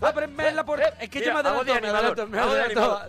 [0.00, 0.94] Ábreme la puerta.
[1.00, 3.00] Es que yo me adelanto, me adelanto.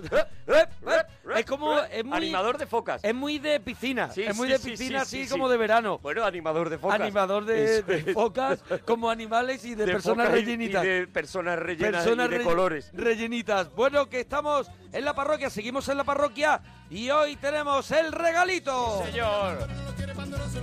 [1.39, 3.03] Es como, es muy, Animador de focas.
[3.03, 4.11] es muy de piscina.
[4.11, 5.99] Sí, es muy sí, de piscina, sí, así sí, como de verano.
[5.99, 6.99] Bueno, animador de focas.
[6.99, 10.83] Animador de, focas como animales y de, personas rellenitas.
[10.83, 12.91] Y de personas rellenas Personas y de colores.
[12.93, 13.73] Rellenitas.
[13.75, 19.03] Bueno, que estamos en la parroquia, seguimos en la parroquia y hoy tenemos el regalito.
[19.05, 19.67] Señor.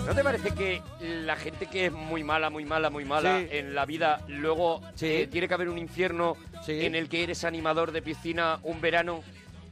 [0.07, 3.49] ¿No te parece que la gente que es muy mala, muy mala, muy mala Sí.
[3.51, 5.07] en la vida, luego Sí.
[5.07, 6.85] eh, tiene que haber un infierno Sí.
[6.85, 9.23] en el que eres animador de piscina un verano?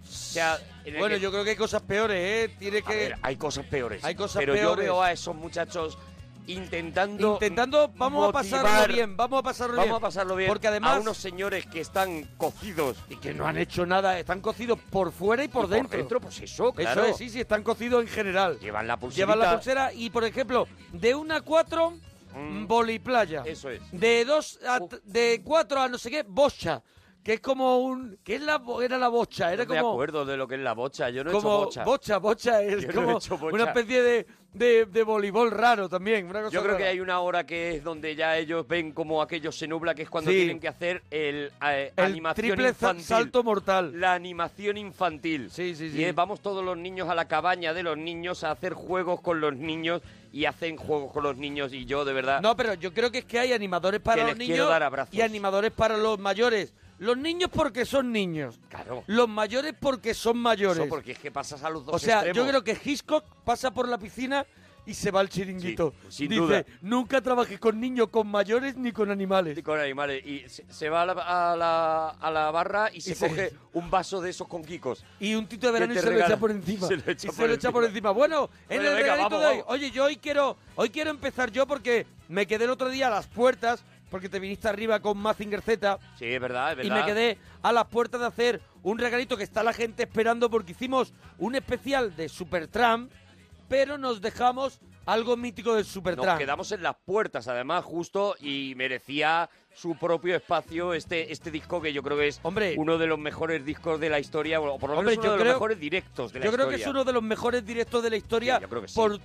[0.04, 0.58] Sea,
[0.98, 2.16] Bueno, que- yo creo que hay cosas peores,
[2.50, 2.54] ¿eh?
[2.58, 2.94] Tiene que...
[2.94, 4.04] ver, hay cosas peores.
[4.04, 4.84] Hay cosas pero yo peores.
[4.84, 5.96] veo a esos muchachos
[6.46, 9.96] intentando Intentando, vamos a pasarlo bien, vamos a pasarlo Vamos bien.
[9.96, 10.48] a pasarlo bien.
[10.48, 10.96] Porque además...
[10.98, 15.10] a unos señores que están cocidos Y que no han hecho nada, están cocidos por
[15.10, 16.20] fuera y por y dentro.
[16.20, 17.02] pues eso, claro.
[17.02, 18.58] Eso es, sí, sí, están cocidos en general.
[18.60, 19.32] Llevan la pulserita.
[19.32, 21.94] Llevan la pulsera y, por ejemplo, de una a cuatro,
[22.36, 22.66] Mm.
[22.66, 23.44] voliplaya.
[23.46, 23.80] Eso es.
[23.92, 26.82] De dos a, de cuatro a no sé qué, bocha.
[27.24, 28.18] Que es como un...
[28.22, 29.50] ¿Qué es la, era la bocha?
[29.50, 29.92] Era No me como...
[29.92, 31.08] acuerdo de lo que es la bocha.
[31.08, 31.82] Yo no he hecho bocha.
[31.84, 33.54] bocha, bocha, es Yo no he como hecho bocha.
[33.54, 36.26] una especie de, de, de voleibol raro también.
[36.26, 39.22] una cosa Yo creo que hay una hora que es donde ya ellos ven como
[39.22, 40.36] aquello se nubla, que es cuando Sí.
[40.36, 43.04] tienen que hacer el, eh, el animación triple infantil.
[43.06, 43.98] salto mortal.
[43.98, 45.50] La animación infantil.
[45.50, 46.00] Sí, sí, sí.
[46.00, 49.22] Y es, vamos todos los niños a la cabaña de los niños a hacer juegos
[49.22, 52.74] con los niños y hacen juegos con los niños y yo de verdad No, pero
[52.74, 55.14] yo creo que es que hay animadores para Que los les quiero niños dar abrazos.
[55.14, 56.74] y animadores para los mayores.
[57.04, 58.58] Los niños porque son niños.
[58.68, 60.78] claro Los mayores porque son mayores.
[60.78, 62.36] eso porque es que pasas a los dos o sea, extremos.
[62.36, 64.46] yo creo que Hitchcock pasa por la piscina
[64.86, 65.94] y se va al chiringuito.
[66.10, 66.64] Sí, sin Dice, duda.
[66.82, 69.56] nunca trabajé con niños, con mayores ni con animales.
[69.56, 71.12] Y con animales y se, se va a la,
[71.52, 75.02] a la- a la barra y se se- coge un vaso de esos con quicos
[75.20, 76.26] Y un tito de verano y se lo regala.
[76.26, 76.86] echa por encima.
[76.86, 77.96] Se lo echa y por se lo echa por encima.
[77.96, 78.10] encima.
[78.10, 79.56] Bueno, en Bueno, el venga, regalito vamos, de hoy.
[79.62, 79.72] vamos.
[79.72, 83.10] Oye, yo hoy quiero, hoy quiero empezar yo porque me quedé el otro día a
[83.10, 83.82] las puertas,
[84.14, 85.98] porque te viniste arriba con Mazinger Z.
[86.16, 89.36] sí es verdad es Y verdad me quedé a las puertas de hacer un regalito
[89.36, 93.10] que está la gente esperando porque hicimos un especial de Supertramp,
[93.68, 96.38] pero nos dejamos algo mítico del Nos Supertramp.
[96.38, 101.92] quedamos en las puertas, además, justo, y merecía su propio espacio este, este disco que
[101.92, 102.76] yo creo que es Hombre.
[102.78, 105.38] uno de los mejores discos de la historia, o por lo Hombre, menos yo uno
[105.38, 106.76] de creo- los mejores directos de la Yo creo historia.
[106.78, 108.94] que es uno de los mejores directos de la historia Sí, yo creo que sí.
[108.94, 109.18] por,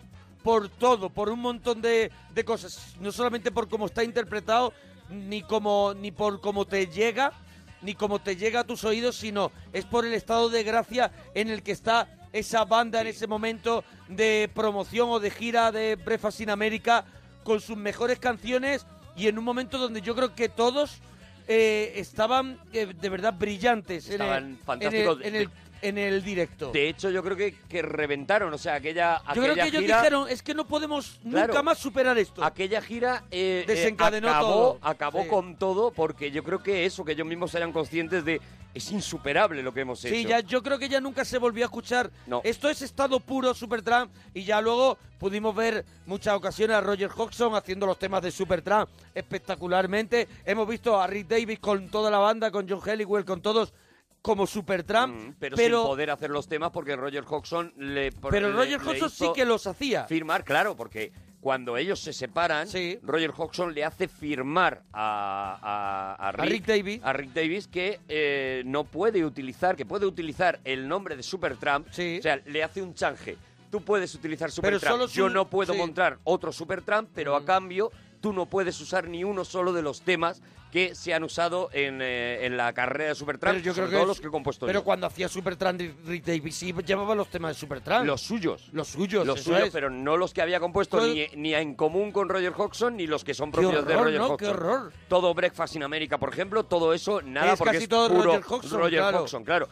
[0.43, 2.95] por todo, por un montón de, de cosas.
[2.99, 4.73] No solamente por cómo está interpretado,
[5.09, 7.33] ni, como, ni por cómo te llega,
[7.81, 11.49] ni cómo te llega a tus oídos, sino es por el estado de gracia en
[11.49, 16.41] el que está esa banda en ese momento de promoción o de gira de Breakfast
[16.41, 17.05] in America
[17.43, 18.85] con sus mejores canciones
[19.15, 20.99] y en un momento donde yo creo que todos
[21.47, 25.17] eh, estaban eh, de verdad brillantes en Estaban el- fantásticos.
[25.21, 25.49] en el, en el,
[25.81, 26.71] en el directo.
[26.71, 29.81] De hecho, yo creo que, que reventaron, o sea, aquella, Yo creo aquella que ellos
[29.81, 31.63] gira, dijeron, es que no podemos nunca Claro.
[31.63, 32.43] más superar esto.
[32.43, 34.79] aquella gira eh, eh, Desencadenó acabó, todo.
[34.81, 35.29] acabó Sí.
[35.29, 38.41] con todo, porque yo creo que eso, que ellos mismos eran conscientes de,
[38.73, 40.29] es insuperable lo que hemos Sí, hecho.
[40.29, 42.11] ya, yo creo que ya nunca se volvió a escuchar.
[42.27, 42.41] No.
[42.43, 47.55] Esto es estado puro Supertramp y ya luego pudimos ver muchas ocasiones a Roger Hodgson
[47.55, 50.27] haciendo los temas de Supertramp espectacularmente.
[50.45, 53.73] Hemos visto a Rick Davis con toda la banda, con John Helliwell, con todos
[54.21, 55.15] como Supertramp.
[55.15, 58.79] Mm, pero, pero, sin poder hacer los temas porque Roger Hodgson le pero le- Roger
[58.81, 60.03] Hodgson sí que los hacía.
[60.05, 62.99] firmar, claro, porque cuando ellos se separan, Sí.
[63.01, 67.01] Roger Hodgson le hace firmar a, a, a Rick, Rick Davis.
[67.03, 71.87] a Rick Davis que eh, no puede utilizar, que puede utilizar el nombre de Supertramp,
[71.91, 72.17] Sí.
[72.19, 73.37] o sea, le hace un change.
[73.71, 75.77] Tú puedes utilizar Supertramp, yo no puedo sí.
[75.77, 75.81] Mm.
[75.81, 77.89] montar otro Supertramp, pero a cambio
[78.21, 80.41] tú no puedes usar ni uno solo de los temas
[80.71, 83.93] que se han usado en, eh, en la carrera de Supertramp, Pero yo creo que
[83.93, 84.83] todo es- los que he compuesto Pero yo.
[84.83, 88.05] cuando hacía Supertramp, Rick- Rick Davis sí llevaba los temas de Supertramp.
[88.05, 88.69] Los suyos.
[88.71, 89.73] Los suyos, Los eso suyos, es.
[89.73, 93.07] pero no los que había compuesto Pues- ni, ni en común con Roger Hodgson ni
[93.07, 94.25] los que son propios de horror, Roger ¿no?
[94.27, 94.37] Hodgson.
[94.37, 94.93] Qué horror.
[95.07, 98.23] Todo Breakfast in America, por ejemplo, todo eso, nada, Es porque casi es todo puro
[98.25, 99.19] Roger Hodgson, claro.
[99.23, 99.69] Hodgson, claro.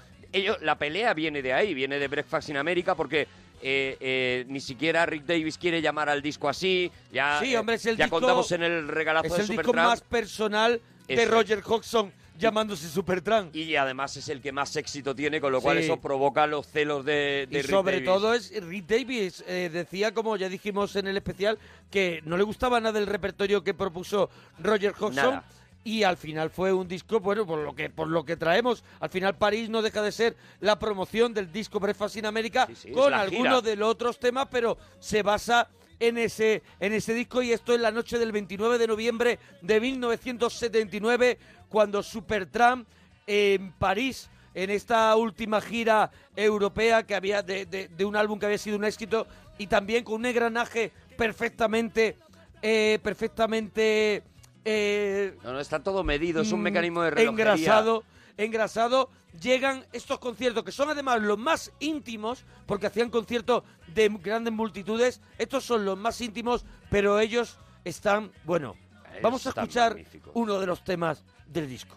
[0.61, 3.27] La pelea viene de ahí, viene de Breakfast in America, porque
[3.61, 6.91] eh, eh, ni siquiera Rick Davis quiere llamar al disco así.
[7.11, 9.73] Ya, Sí, hombre, es el ya disco- contamos en el regalazo Es de el disco
[9.73, 11.31] más personal de Eso.
[11.31, 13.55] Roger Hodgson llamándose Supertramp.
[13.55, 15.85] Y además es el que más éxito tiene, con lo cual Sí.
[15.85, 18.05] eso provoca los celos de, de Y Rick sobre Davis.
[18.05, 21.57] todo es Rick Davis eh, decía, como ya dijimos en el especial,
[21.89, 24.29] que no le gustaba nada el repertorio que propuso
[24.59, 25.15] Roger Hodgson.
[25.15, 25.43] Nada.
[25.87, 29.09] Y al final fue un disco, bueno, por lo que por lo que traemos, al
[29.09, 32.87] final París no deja de ser la promoción del disco Breakfast in America Sí, sí,
[32.89, 35.69] es con algunos de los otros temas, pero se basa
[35.99, 39.79] en ese en ese disco y esto es la noche del 29 de noviembre de
[39.79, 41.37] 1979
[41.69, 42.85] cuando Supertramp
[43.25, 48.45] en París en esta última gira europea que había de, de- de un álbum que
[48.45, 49.25] había sido un éxito
[49.57, 52.17] y también con un engranaje perfectamente
[52.61, 54.23] eh, perfectamente
[54.69, 57.53] eh, No, no, está todo medido, es un mm, mecanismo de relojería.
[57.53, 58.03] engrasado,
[58.35, 59.09] engrasado,
[59.39, 63.63] llegan estos conciertos que son además los más íntimos, porque hacían conciertos
[63.95, 65.21] de grandes multitudes.
[65.37, 68.75] Estos son los más íntimos, pero ellos están, bueno,
[69.09, 69.95] Ellos vamos a escuchar
[70.33, 71.95] uno de los temas del disco.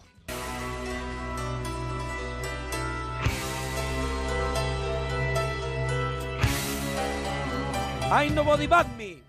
[8.12, 9.23] Ain't Nobody But Me.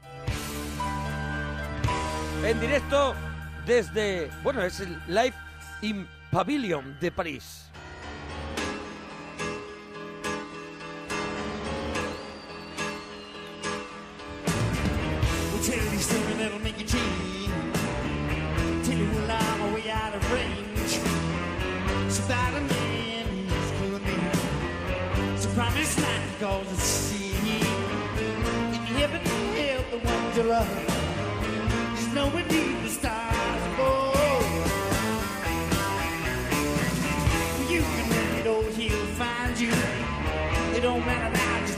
[2.43, 3.13] En directo
[3.65, 5.33] desde, bueno, es el Live
[5.81, 7.65] in Pavilion de París.
[15.51, 17.49] Well, tell you something that'll make you change.
[18.83, 20.99] Tell you well, I'm way out of range.
[22.09, 25.37] So that a man who's killing me.
[25.37, 27.65] So promise not to cause a scene.
[28.73, 30.90] If you ever help the ones you love,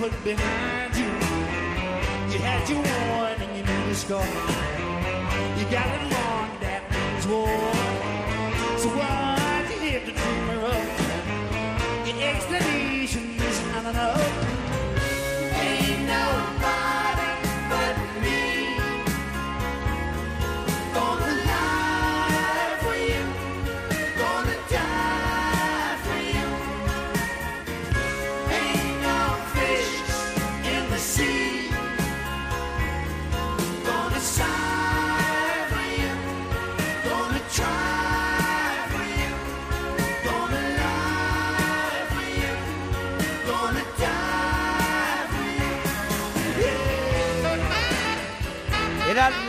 [0.04, 1.06] look behind you.
[2.34, 2.84] You had your
[3.16, 4.20] warning, you knew the score.
[5.58, 7.83] You got it wrong, that means war.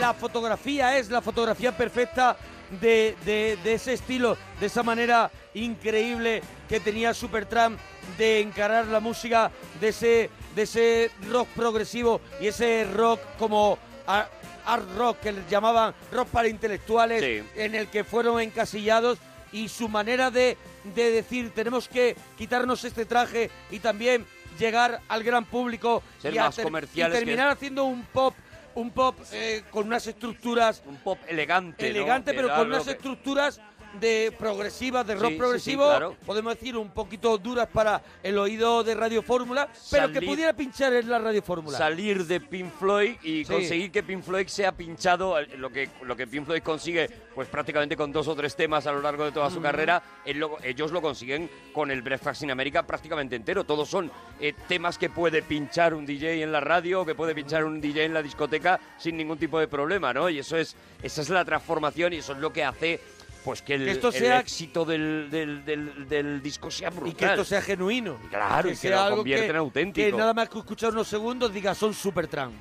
[0.05, 2.37] La fotografía, es la fotografía perfecta
[2.79, 7.79] de, de- de ese estilo, de esa manera increíble que tenía Supertramp
[8.17, 14.87] de encarar la música, de ese, de ese rock progresivo y ese rock como art
[14.95, 17.47] rock que les llamaban rock para intelectuales, Sí.
[17.59, 19.17] en el que fueron encasillados
[19.51, 20.55] y su manera de,
[20.95, 24.25] de decir tenemos que quitarnos este traje y también
[24.59, 28.33] llegar al gran público Ser y, más ter- y comerciales que- terminar haciendo un pop
[28.75, 33.59] un pop eh, con unas estructuras Un pop elegante, elegante pero con unas que- estructuras
[33.99, 36.15] de progresivas de Sí, rock sí, sí, progresivo claro.
[36.25, 40.93] podemos decir un poquito duras para el oído de Radio Fórmula pero que pudiera pinchar
[40.93, 45.39] en la Radio Fórmula salir de Pink Floyd y conseguir que Pink Floyd sea pinchado,
[45.39, 48.87] eh, lo que, lo que Pink Floyd consigue pues prácticamente con dos o tres temas
[48.87, 52.43] a lo largo de toda su carrera, él lo- ellos lo consiguen con el Breakfast
[52.43, 53.63] in America prácticamente entero.
[53.65, 54.09] Todos son
[54.39, 58.05] eh, temas que puede pinchar un DJ en la radio que puede pinchar un DJ
[58.05, 60.29] en la discoteca sin ningún tipo de problema, ¿no?
[60.29, 62.99] Y eso es, esa es la transformación y eso es lo que hace
[63.45, 67.11] pues que el, Que esto el sea- éxito del, del, del- del disco sea brutal.
[67.11, 68.17] y que esto sea genuino.
[68.29, 70.05] Claro, y que sea lo algo convierta que, en auténtico.
[70.11, 72.53] que nada más que escuchar unos segundos diga son Supertramp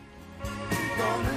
[0.97, 1.33] Gonna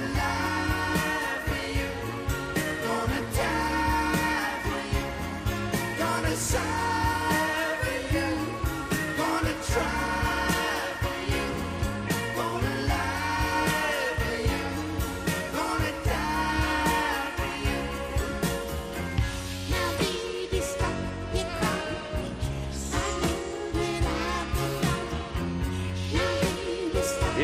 [6.32, 6.87] lie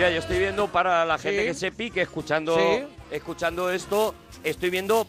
[0.04, 1.46] Mira, yo estoy viendo para la gente Sí.
[1.46, 2.84] que se pique escuchando, Sí.
[3.10, 5.06] escuchando esto, estoy viendo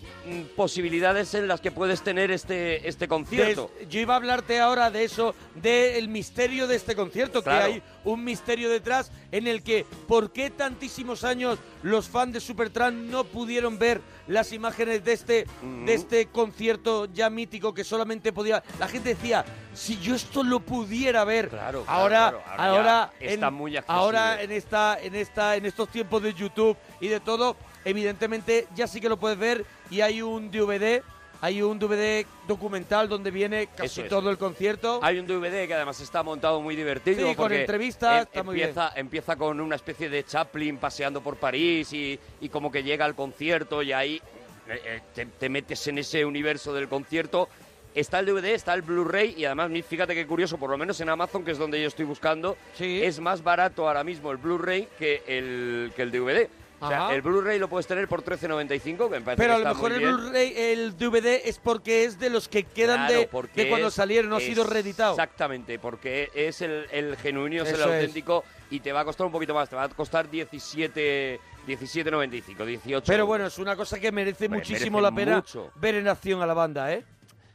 [0.55, 3.72] posibilidades en las que puedes tener este, este concierto.
[3.79, 7.65] Des- yo iba a hablarte ahora de eso, del misterio de este concierto, Claro.
[7.67, 12.39] que hay un misterio detrás en el que, ¿por qué tantísimos años los fans de
[12.39, 15.46] Supertramp no pudieron ver las imágenes de este,
[15.86, 18.63] de este concierto ya mítico que solamente podía...
[18.79, 23.25] La gente decía, si yo esto lo pudiera ver, Claro, claro, ahora, ahora ahora, ya
[23.27, 27.20] está en, muy ahora en esta, en esta, en estos tiempos de YouTube y de
[27.20, 27.55] todo,
[27.86, 31.01] evidentemente ya sí que lo puedes ver y hay un DVD,
[31.42, 34.10] hay un DVD documental donde viene casi es.
[34.10, 35.00] todo el concierto.
[35.04, 37.30] Hay un DVD que además está montado muy divertido.
[37.30, 41.38] Sí, con entrevistas, em- está muy empieza, empieza con una especie de Chaplin paseando por
[41.38, 44.22] París y, y como que llega al concierto y ahí
[44.68, 47.48] eh, eh, te, te metes en ese universo del concierto.
[47.94, 51.08] Está el DVD, está el Blu-ray y además fíjate qué curioso, por lo menos en
[51.08, 53.01] Amazon, que es donde yo estoy buscando, Sí.
[53.01, 56.50] es más barato ahora mismo el Blu-ray que el, que el DVD.
[56.86, 59.63] O sea, el Blu-ray lo puedes tener por 13.95, que me parece Pero a lo
[59.63, 60.15] está mejor muy el bien.
[60.18, 63.88] Blu-ray, el DVD es porque es de los que quedan Claro, de, porque de cuando
[63.88, 65.12] es- salieron, no ha sido reeditado.
[65.13, 67.96] Exactamente, porque es el, el genuino, es el Eso es.
[67.96, 72.65] auténtico y te va a costar un poquito más, te va a costar 17 17,95,
[72.65, 73.04] 18.
[73.08, 75.72] Pero bueno, es una cosa que merece Hombre, muchísimo merece la pena mucho.
[75.75, 77.04] ver en acción a la banda, ¿eh?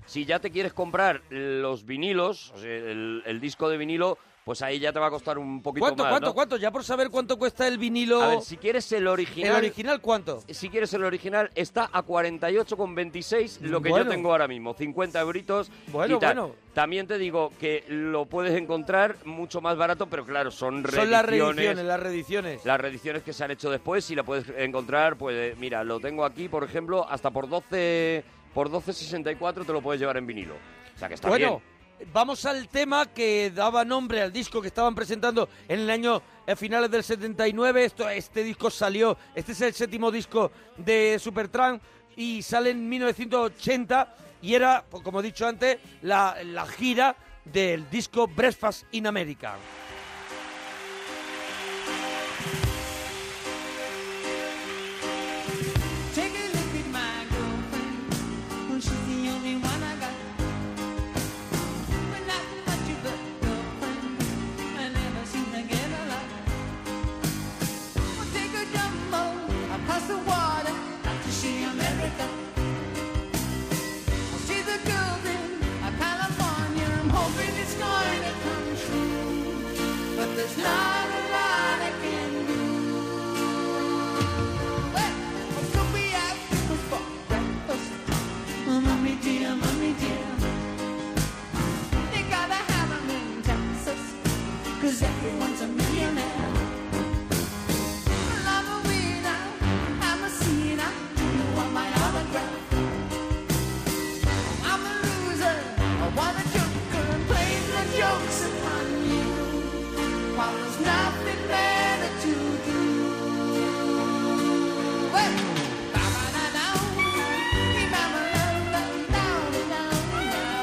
[0.07, 4.63] Si ya te quieres comprar los vinilos, o sea, el, el disco de vinilo, pues
[4.63, 6.35] ahí ya te va a costar un poquito ¿Cuánto, más, cuánto, ¿no?
[6.35, 6.57] cuánto?
[6.57, 8.23] Ya por saber cuánto cuesta el vinilo.
[8.23, 9.51] A ver, si quieres el original...
[9.51, 10.43] ¿El original cuánto?
[10.49, 14.05] Si quieres el original, está a 48,26, lo que Bueno.
[14.07, 16.37] yo tengo ahora mismo, 50 euritos Bueno, y tal.
[16.37, 16.55] bueno.
[16.75, 21.03] También te digo que lo puedes encontrar mucho más barato, pero claro, son reediciones.
[21.03, 22.65] Son las reediciones, las reediciones.
[22.65, 25.99] Las reediciones que se han hecho después, si la puedes encontrar, pues eh, mira, lo
[26.01, 30.55] tengo aquí, por ejemplo, hasta por 12 por 12.64 te lo puedes llevar en vinilo.
[30.95, 31.80] O sea que está bueno, bien.
[32.13, 36.57] Vamos al tema que daba nombre al disco que estaban presentando en el año a
[36.57, 37.85] finales del 79.
[37.85, 41.83] Esto, este disco salió, este es el séptimo disco de Supertramp
[42.17, 47.89] y sale en 1980 y era, pues, como he dicho antes, la, la gira del
[47.91, 49.57] disco Breakfast in America.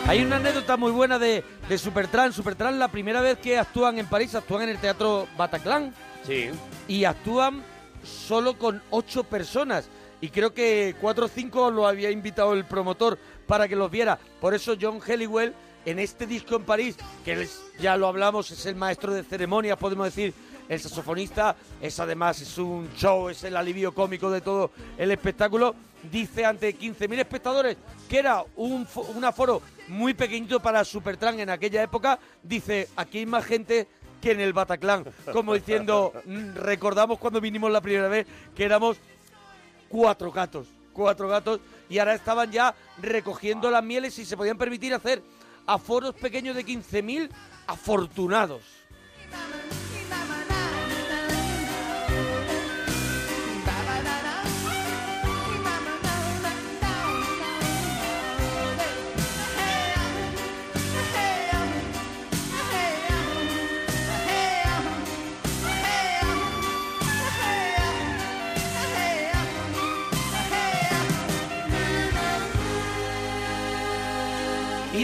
[0.07, 2.33] Hay una anécdota muy buena de, de Supertramp.
[2.33, 5.93] Supertramp, la primera vez que actúan en París, actúan en el Teatro Bataclan.
[6.25, 6.49] Sí.
[6.89, 7.63] y actúan
[8.03, 9.87] solo con ocho personas.
[10.19, 14.17] Y creo que cuatro o cinco lo había invitado el promotor para que los viera.
[14.41, 15.53] Por eso John Helliwell,
[15.85, 17.47] en este disco en París, que
[17.79, 20.33] ya lo hablamos, es el maestro de ceremonias, podemos decir,
[20.67, 25.75] el saxofonista, es además es un show, es el alivio cómico de todo el espectáculo,
[26.11, 27.77] dice ante 15.000 espectadores,
[28.09, 33.19] que era un, fo- un aforo muy pequeñito para Supertramp en aquella época, dice, aquí
[33.19, 33.87] hay más gente
[34.21, 38.97] que en el Bataclan, como diciendo, "Mm, recordamos cuando vinimos la primera vez que éramos
[39.89, 41.59] cuatro gatos, cuatro gatos,
[41.89, 45.21] y ahora estaban ya recogiendo las mieles y se podían permitir hacer
[45.67, 47.29] aforos pequeños de 15.000
[47.67, 48.61] afortunados.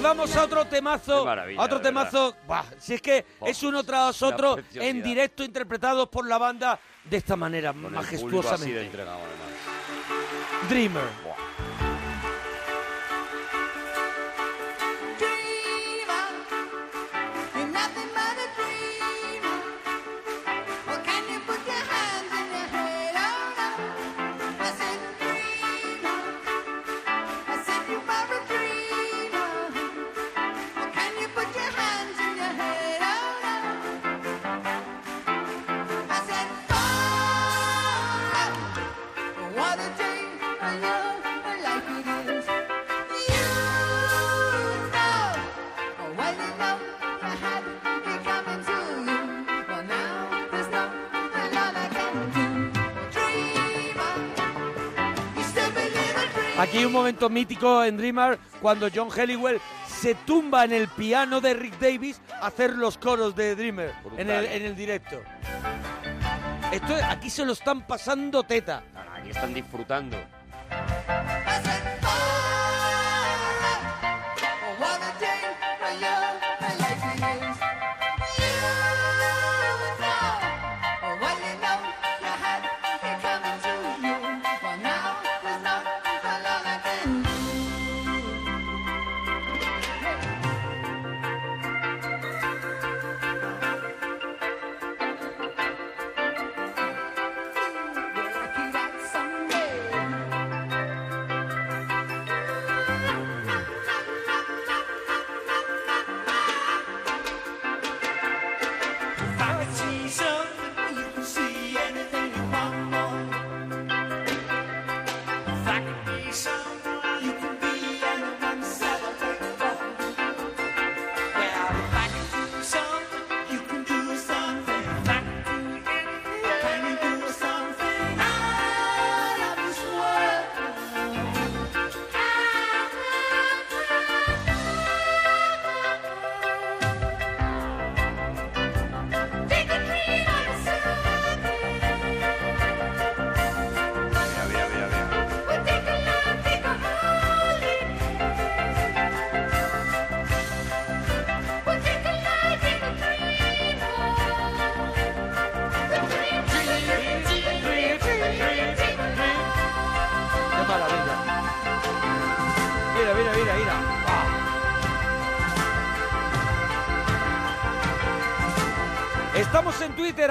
[0.03, 2.35] Vamos a otro temazo, a otro temazo,
[2.77, 7.17] si es que Oh, es uno tras otro en directo interpretados por la banda de
[7.17, 9.01] esta manera, Con el pulpo así de majestuosamente.
[9.01, 10.69] además.
[10.69, 11.03] Dreamer.
[56.73, 61.53] Aquí un momento mítico en Dreamer cuando John Helliwell se tumba en el piano de
[61.53, 65.21] Rick Davis a hacer los coros de Dreamer en el, en el directo.
[66.71, 68.81] Esto aquí se lo están pasando teta.
[69.15, 70.17] Aquí están disfrutando.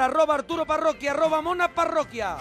[0.02, 2.36] Arroba Arturo Parroquia, arroba Mona Parroquia.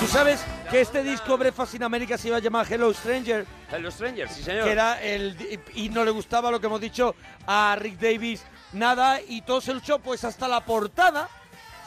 [0.00, 3.46] ¿Tú sabes que este disco Breakfast in America se iba a llamar Hello Stranger?
[3.70, 4.64] Hello Stranger, sí señor.
[4.64, 5.36] que era el
[5.74, 7.14] y no le gustaba lo que hemos dicho
[7.46, 11.28] a Rick Davis nada y todo se luchó pues hasta la portada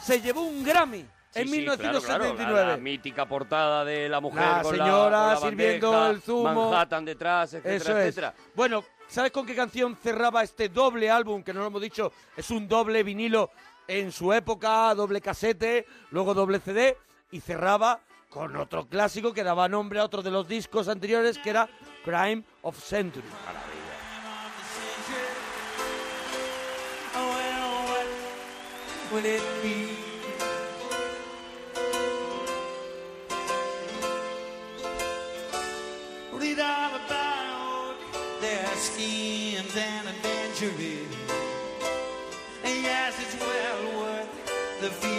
[0.02, 4.08] se llevó un Grammy Sí, en sí, claro, 1979 claro, la, la mítica portada de
[4.08, 6.70] la mujer La con señora la, con la sirviendo bandeja, el zumo.
[6.70, 8.06] Manhattan detrás, etcétera, Eso es.
[8.06, 8.34] etcétera.
[8.54, 11.42] Bueno, ¿sabes con qué canción cerraba este doble álbum?
[11.42, 13.50] Que no lo hemos dicho, es un doble vinilo
[13.86, 16.96] en su época, doble casete, luego doble CD,
[17.30, 21.50] y cerraba con otro clásico que daba nombre a otro de los discos anteriores, que
[21.50, 21.68] era
[22.06, 23.28] Crime of Century.
[29.10, 29.96] Will it be?
[36.32, 37.96] Read all about
[38.40, 41.06] their schemes and adventures.
[42.64, 45.17] And yes, it's well worth the fee.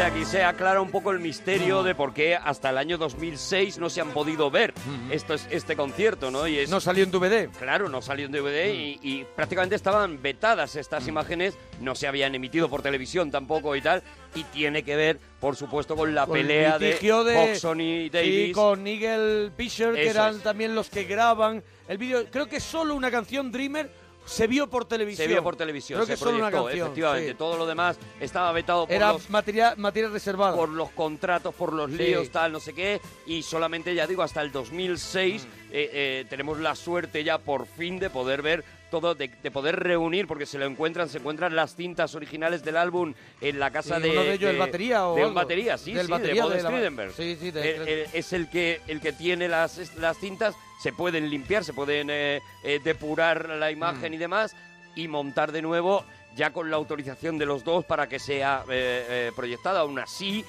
[0.00, 3.76] Y aquí se aclara un poco el misterio de por qué hasta el año 2006
[3.76, 4.72] no se han podido ver
[5.10, 6.48] esto es, este concierto, ¿no?
[6.48, 7.50] Y es, No salió en DVD.
[7.58, 12.34] Claro, no salió en DVD y, y prácticamente estaban vetadas estas imágenes, no se habían
[12.34, 14.02] emitido por televisión tampoco y tal,
[14.34, 18.46] y tiene que ver, por supuesto, con la Con pelea de, de- Boxon y Davis.
[18.46, 20.42] Sí, con Nigel Fisher, que eran es.
[20.42, 22.24] también los que graban el vídeo.
[22.30, 23.90] Creo que solo una canción, Dreamer,
[24.26, 25.26] se vio por televisión.
[25.26, 26.86] Se vio por televisión, Creo se que solo una proyectó, canción.
[26.86, 27.28] efectivamente.
[27.32, 27.36] sí.
[27.36, 30.56] Todo lo demás estaba vetado por Era los material, material reservado.
[30.56, 31.96] por los contratos, por los Sí.
[31.98, 35.48] líos, tal, no sé qué, y solamente, ya digo, hasta el 2006 Mm.
[35.72, 39.76] eh, eh, tenemos la suerte ya por fin de poder ver todo, de, de poder
[39.76, 43.98] reunir, porque se lo encuentran, se encuentran las cintas originales del álbum en la casa
[44.00, 44.10] de...
[44.10, 46.96] uno de ellos, el batería o de un batería, sí, Del sí, batería de Bob
[46.98, 47.12] de.
[47.16, 50.92] Sí, sí, de- Eh, eh, es el que, el que tiene las, las cintas, se
[50.92, 54.14] pueden limpiar, se pueden eh, eh, depurar la imagen Mm.
[54.14, 54.56] y demás,
[54.96, 56.04] y montar de nuevo
[56.36, 59.80] ya con la autorización de los dos para que sea eh, proyectada.
[59.80, 60.44] Aún así,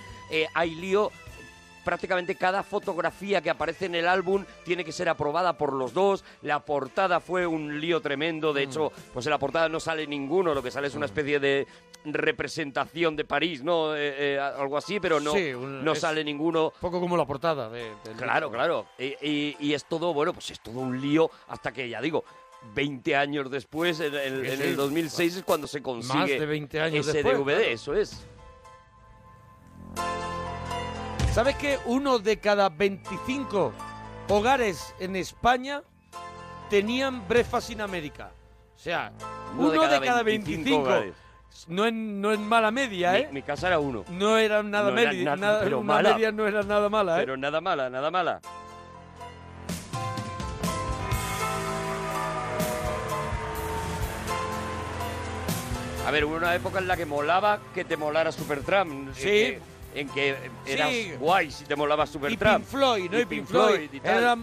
[0.54, 1.12] hay lío.
[1.84, 6.24] Prácticamente cada fotografía que aparece en el álbum tiene que ser aprobada por los dos.
[6.41, 8.52] La portada fue un lío tremendo.
[8.52, 8.56] Mm.
[8.56, 10.54] De hecho, pues en la portada no sale ninguno.
[10.54, 11.65] Lo que sale es una especie de
[12.04, 13.96] representación de París, ¿no?
[13.96, 16.74] Eh, eh, algo así, pero no, Sí, un- no sale ninguno.
[16.82, 17.70] Poco como la portada.
[17.70, 18.88] de- Claro, claro.
[18.98, 22.24] Y, y- y es todo, bueno, pues es todo un lío hasta que, ya digo,
[22.74, 24.17] 20 años después, en, Sí,
[24.52, 24.63] en sí.
[24.63, 27.72] el 2006 es cuando se consigue de 20 años ese después, DVD, claro.
[27.72, 28.26] eso es.
[31.34, 33.72] ¿Sabes que uno de cada 25
[34.30, 35.82] hogares en España
[36.70, 38.32] tenían Breakfast in America?
[38.76, 39.12] O sea,
[39.58, 40.80] uno, de, cada 25.
[40.82, 41.13] hogares.
[41.67, 43.30] No es, no es mala media, ¿eh?
[43.32, 44.04] mi casa era uno.
[44.10, 45.24] No era nada No era media.
[45.24, 46.13] nada- nada- pero una mala.
[46.13, 47.20] media no era nada mala, ¿eh?
[47.22, 48.41] Pero nada mala, nada mala.
[56.08, 59.13] A ver, hubo una época en la que molaba que te molara Supertramp.
[59.13, 59.22] Sí.
[59.24, 59.62] que-
[59.93, 61.12] En que eras Sí.
[61.19, 62.63] guay si te molaba y Supertramp.
[62.63, 63.19] Pink Floyd, ¿no?
[63.19, 63.75] Y Y Pink Floyd.
[63.75, 64.17] Floyd y tal.
[64.17, 64.38] Era,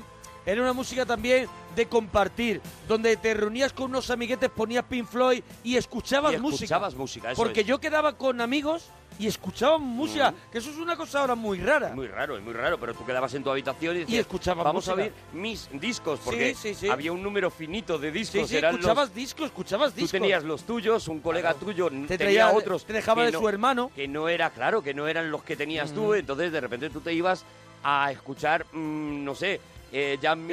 [0.47, 5.43] era una música también de compartir, donde te reunías con unos amiguetes, ponías Pink Floyd
[5.65, 6.65] y escuchabas, Y música.
[6.65, 7.67] escuchabas música, eso Porque es.
[7.67, 10.35] yo quedaba con amigos y escuchaban música, Mm.
[10.53, 11.91] que eso es una cosa ahora muy rara.
[11.95, 14.89] Muy raro, es muy raro, pero tú quedabas en tu habitación y decías, escuchabas vamos
[14.89, 15.13] a música".
[15.33, 16.89] ver mis discos, porque Sí, sí, sí.
[16.89, 18.49] había un número finito de discos.
[18.49, 20.13] sí, eran escuchabas los, discos, escuchabas tú discos.
[20.21, 21.67] tenías los tuyos, un colega Claro.
[21.67, 22.85] tuyo te tenía traía, otros.
[22.85, 23.91] te dejaba de no- su hermano.
[23.95, 27.01] que no era, claro, que no eran los que tenías tú, entonces de repente tú
[27.01, 27.45] te ibas
[27.83, 29.61] a escuchar, mm, no sé,
[29.93, 30.47] eh, Jan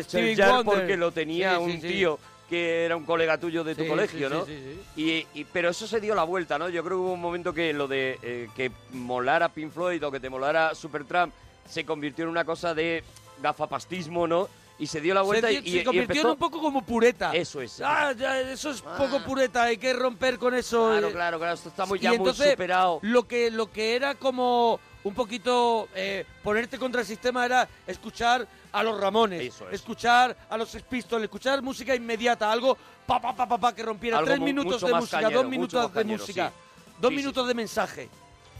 [0.63, 2.17] porque lo tenía un tío
[2.49, 4.45] que era un colega tuyo de tu Sí, colegio, sí, ¿no?
[4.45, 5.01] sí, sí,
[5.34, 6.69] Y, y- pero eso se dio la vuelta, ¿no?
[6.69, 10.12] Yo creo que hubo un momento que lo de eh, que molara Pink Floyd o
[10.12, 11.34] que te molara Supertramp
[11.67, 13.03] se convirtió en una cosa de
[13.41, 14.47] gafapastismo, ¿no?
[14.77, 16.27] Y se dio la vuelta se, y, se y convirtió empezó...
[16.27, 17.31] en un poco como pureta.
[17.34, 17.81] Eso es.
[17.81, 19.25] Ah, ya, eso es poco Ah.
[19.25, 20.89] pureta, hay que romper con eso.
[20.89, 21.12] Claro, eh.
[21.13, 22.99] claro, claro, esto está muy, Y ya muy superado.
[23.01, 28.45] Lo que, lo que era como un poquito eh, ponerte contra el sistema era escuchar
[28.71, 33.47] a los Ramones, Eso escuchar a los Pistols, escuchar música inmediata, algo pa pa pa
[33.47, 36.49] pa, pa, que rompiera Algo tres minutos de música, cañero, dos minutos de cañero, música,
[36.49, 36.91] sí.
[36.99, 38.09] dos Sí, minutos de mensaje.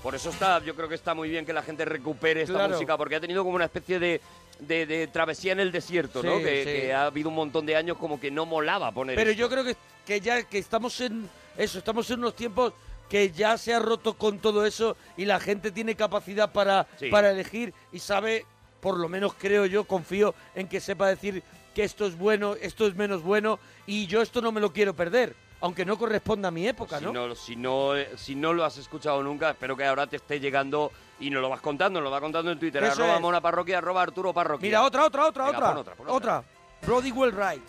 [0.03, 2.73] Por eso está, yo creo que está muy bien que la gente recupere esta Claro.
[2.73, 4.21] música, porque ha tenido como una especie de,
[4.60, 6.38] de, de travesía en el desierto, ¿no?
[6.38, 9.39] Que, ha habido un montón de años como que no molaba poner Pero esto.
[9.39, 11.27] yo creo que, que ya que estamos en
[11.58, 12.73] eso, estamos en unos tiempos
[13.10, 17.10] que ya se ha roto con todo eso y la gente tiene capacidad para, Sí.
[17.10, 18.46] para elegir y sabe,
[18.82, 22.88] por lo menos creo yo, confío en que sepa decir que esto es bueno, esto
[22.88, 26.52] es menos bueno y yo esto no me lo quiero perder, aunque no corresponda a
[26.52, 27.36] mi época, Si ¿no?
[27.36, 30.91] si, no, eh, si no lo has escuchado nunca, espero que ahora te esté llegando
[31.20, 33.22] y nos lo vas contando, nos lo vas contando en Twitter, Eso arroba es.
[33.22, 34.65] mona parroquia, arroba arturo parroquia.
[34.68, 35.68] Mira, otra, otra, otra, Venga, otra.
[35.74, 36.44] pon otra, pon otra.
[36.86, 37.63] Brody Well Right.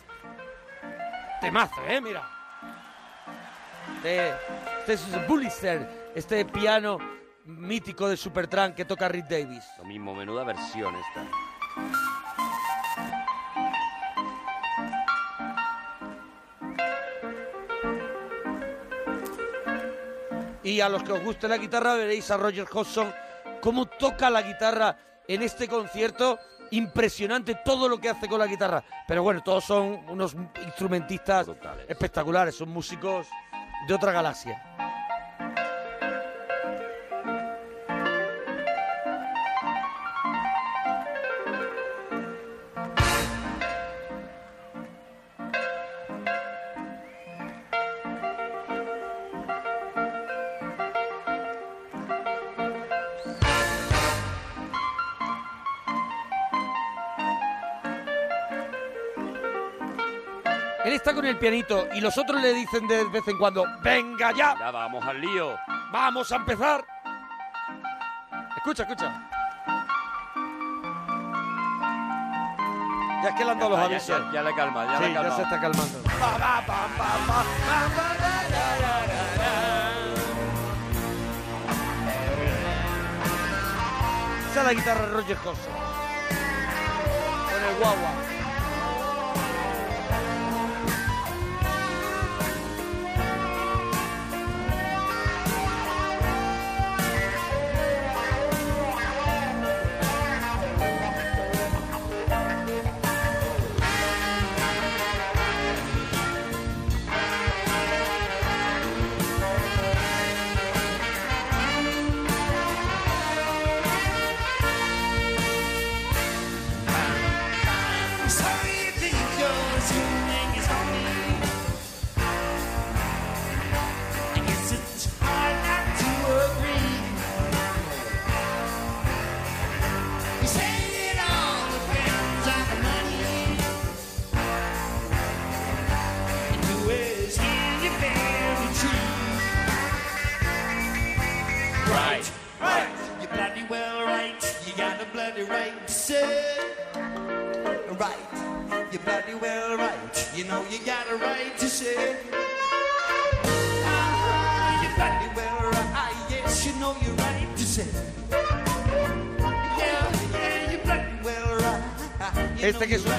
[1.40, 2.00] Temazo, ¿eh?
[2.00, 2.28] Mira.
[3.96, 4.32] Este,
[4.92, 6.98] este es Bullister, este piano
[7.44, 9.64] mítico de Supertramp que toca Rick Davis.
[9.78, 11.26] Lo mismo, menuda versión esta.
[20.62, 23.12] Y a los que os guste la guitarra veréis a Roger Hodgson
[23.60, 24.96] cómo toca la guitarra
[25.26, 26.38] en este concierto.
[26.70, 28.84] Impresionante todo lo que hace con la guitarra.
[29.08, 31.86] Pero bueno, todos son unos instrumentistas Brutales.
[31.88, 33.26] espectaculares, son músicos
[33.86, 34.75] de otra galaxia.
[61.26, 64.70] Con el pianito y los otros le dicen de vez en cuando, venga ya, Ya
[64.70, 65.58] vamos al lío.
[65.90, 66.84] vamos a empezar.
[68.56, 69.12] Escucha, escucha.
[73.24, 74.08] Ya es que le han dado los Ah, ya, avisos.
[74.26, 75.36] ya- ya le calma, ya Sí, le ya calma.
[75.36, 75.98] se está calmando.
[84.50, 85.72] Esa es la guitarra Roger Hodgson.
[87.50, 88.10] Con el guagua.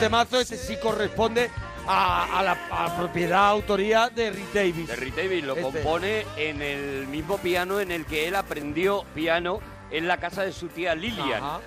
[0.07, 1.49] Temazo, to sí corresponde
[1.87, 4.87] a, a la a propiedad, autoría de Rick Davis.
[4.87, 5.63] De Rick Davis lo Este.
[5.63, 9.59] compone en el mismo piano en el que él aprendió piano
[9.91, 11.43] en la casa de su tía Lilian.
[11.43, 11.59] Ajá.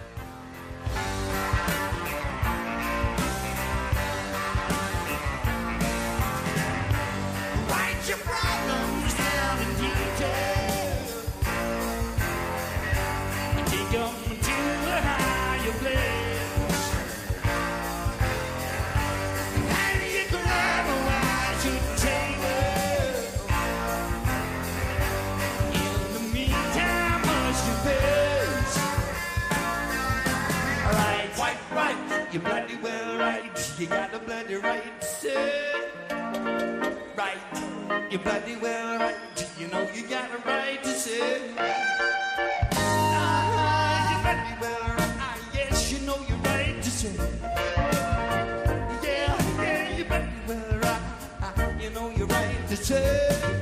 [32.33, 33.75] You're bloody well right.
[33.79, 35.73] You got a bloody right say
[37.17, 38.07] right.
[38.11, 39.17] You're bloody well right.
[39.59, 41.41] You know you got a right to say.
[42.73, 45.43] Ah, you're bloody well right.
[45.55, 47.15] Yes, you know you're right to say.
[49.03, 51.83] Yeah, yeah, you're bloody well right.
[51.83, 53.60] You know you're right to say.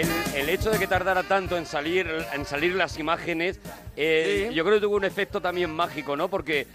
[0.00, 3.58] El, el hecho de que tardara tanto en salir, en salir las imágenes,
[3.96, 4.54] eh, Sí.
[4.54, 6.28] yo creo que tuvo un efecto también mágico, ¿no?
[6.28, 6.66] Porque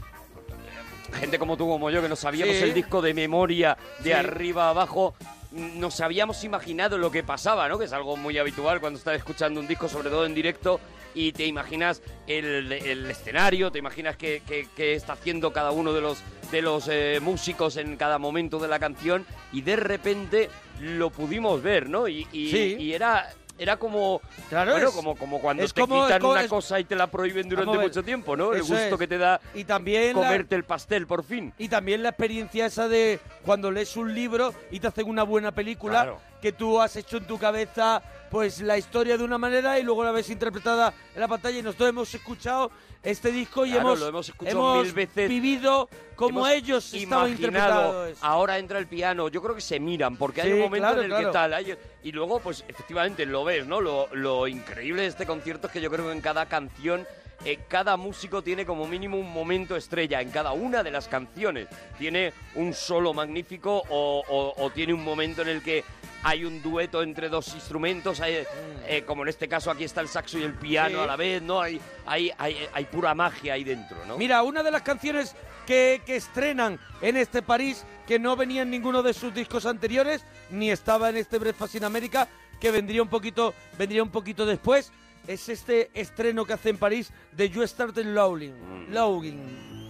[1.20, 2.64] gente como tú, como yo, que no sabíamos Sí.
[2.64, 4.12] el disco de memoria de Sí.
[4.14, 5.14] arriba a abajo,
[5.52, 7.78] nos habíamos imaginado lo que pasaba, ¿no?
[7.78, 10.80] Que es algo muy habitual cuando estás escuchando un disco, sobre todo en directo.
[11.16, 15.94] y te imaginas el, el escenario, te imaginas qué, qué- qué está haciendo cada uno
[15.94, 16.18] de los,
[16.54, 21.64] de los eh, músicos en cada momento de la canción y de repente lo pudimos
[21.64, 22.08] ver, ¿no?
[22.08, 22.76] Y, y- Sí.
[22.80, 23.30] y era...
[23.56, 26.80] Era como, Claro, bueno, es- como, como cuando te como- quitan como- una es- cosa
[26.80, 28.52] y te la prohíben durante mucho tiempo, ¿no?
[28.52, 28.96] El gusto es.
[28.98, 31.54] que te da Y también la- comerte el pastel por fin.
[31.60, 35.52] Y también la experiencia esa de cuando lees un libro y te hacen una buena
[35.52, 36.20] película, Claro.
[36.42, 38.02] que tú has hecho en tu cabeza
[38.34, 41.62] pues la historia de una manera y luego la ves interpretada en la pantalla y
[41.62, 42.72] nosotros hemos escuchado
[43.04, 45.30] este disco y Claro, hemos, lo hemos escuchado hemos mil veces.
[45.30, 48.18] vivido como Hemos ellos estaban imaginado, interpretados.
[48.22, 49.28] Ahora entra el piano.
[49.28, 51.28] Yo creo que se miran, porque hay Sí, un momento claro, en el claro.
[51.30, 51.54] que tal.
[51.54, 53.80] hay- y luego, pues efectivamente lo ves, ¿no?
[53.80, 57.06] Lo, lo increíble de este concierto es que yo creo que en cada canción.
[57.46, 61.68] eh, cada músico tiene como mínimo un momento estrella en cada una de las canciones.
[62.00, 65.84] Tiene un solo magnífico o, o- o tiene un momento en el que
[66.24, 68.44] hay un dueto entre dos instrumentos, hay,
[68.88, 71.00] eh, como en este caso aquí está el saxo y el piano Mm.
[71.00, 71.04] Sí.
[71.04, 71.62] a la vez, ¿no?
[71.62, 74.18] Hay, hay, hay, hay pura magia ahí dentro, ¿no?
[74.18, 75.36] Mira, una de las canciones
[75.68, 80.26] que, que estrenan en este París, que no venía en ninguno de sus discos anteriores,
[80.50, 82.28] ni estaba en este Breakfast in America,
[82.60, 84.92] que vendría un poquito, vendría un poquito después,
[85.28, 88.54] es este estreno que hace en París de You Started Lowing.
[88.90, 88.94] Mm.
[88.94, 89.84] Lowing.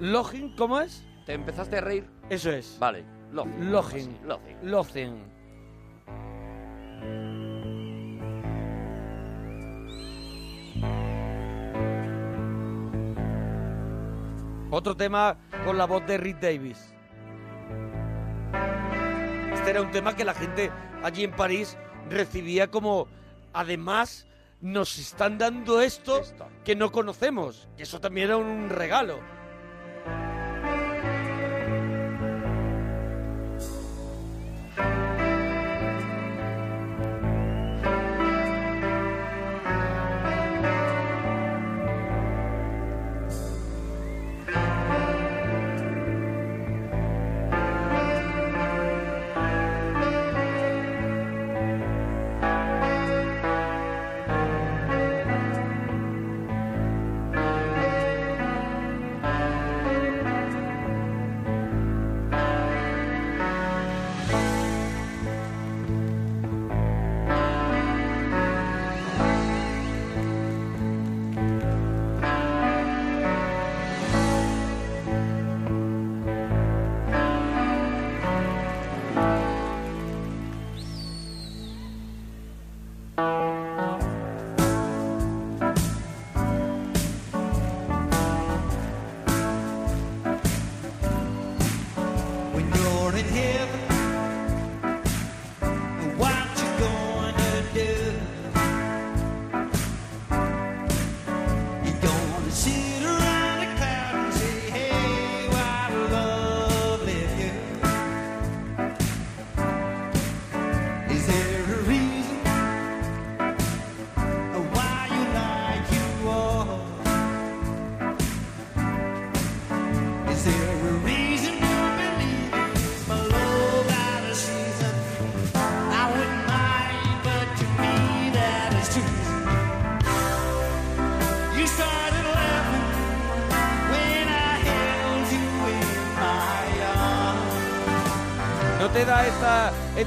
[0.00, 1.02] Login, ¿cómo es?
[1.24, 2.04] ¿Te empezaste a reír?
[2.28, 2.76] Eso es.
[2.78, 4.18] Vale, Locin.
[4.62, 5.38] Locin.
[14.70, 16.94] Otro tema con la voz de Rick Davis.
[19.52, 20.70] Este era un tema que la gente
[21.02, 21.76] allí en París
[22.10, 23.08] recibía como,
[23.52, 24.26] además,
[24.60, 26.46] nos están dando esto Esto.
[26.64, 27.68] que no conocemos.
[27.78, 29.20] Y eso también era un regalo.
[93.38, 93.87] You're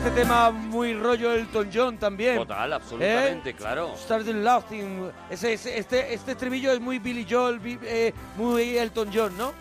[0.03, 2.37] este tema muy rollo Elton John también?
[2.37, 3.55] Total, absolutamente, ¿Eh?
[3.55, 3.93] claro.
[3.95, 5.11] Started Laughing.
[5.29, 9.53] Ese, ese- este, este estribillo es muy Billy Joel, eh, muy Elton John, ¿no?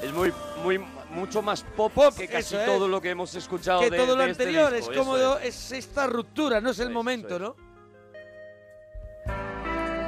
[0.00, 0.78] Es muy, muy,
[1.10, 2.64] mucho más pop, Pop, que casi es.
[2.64, 5.16] todo lo que hemos escuchado que de, todo lo de este anterior disco, es como
[5.38, 5.72] es.
[5.72, 7.38] esta ruptura, no es el Eso momento.
[7.38, 7.56] ¿no?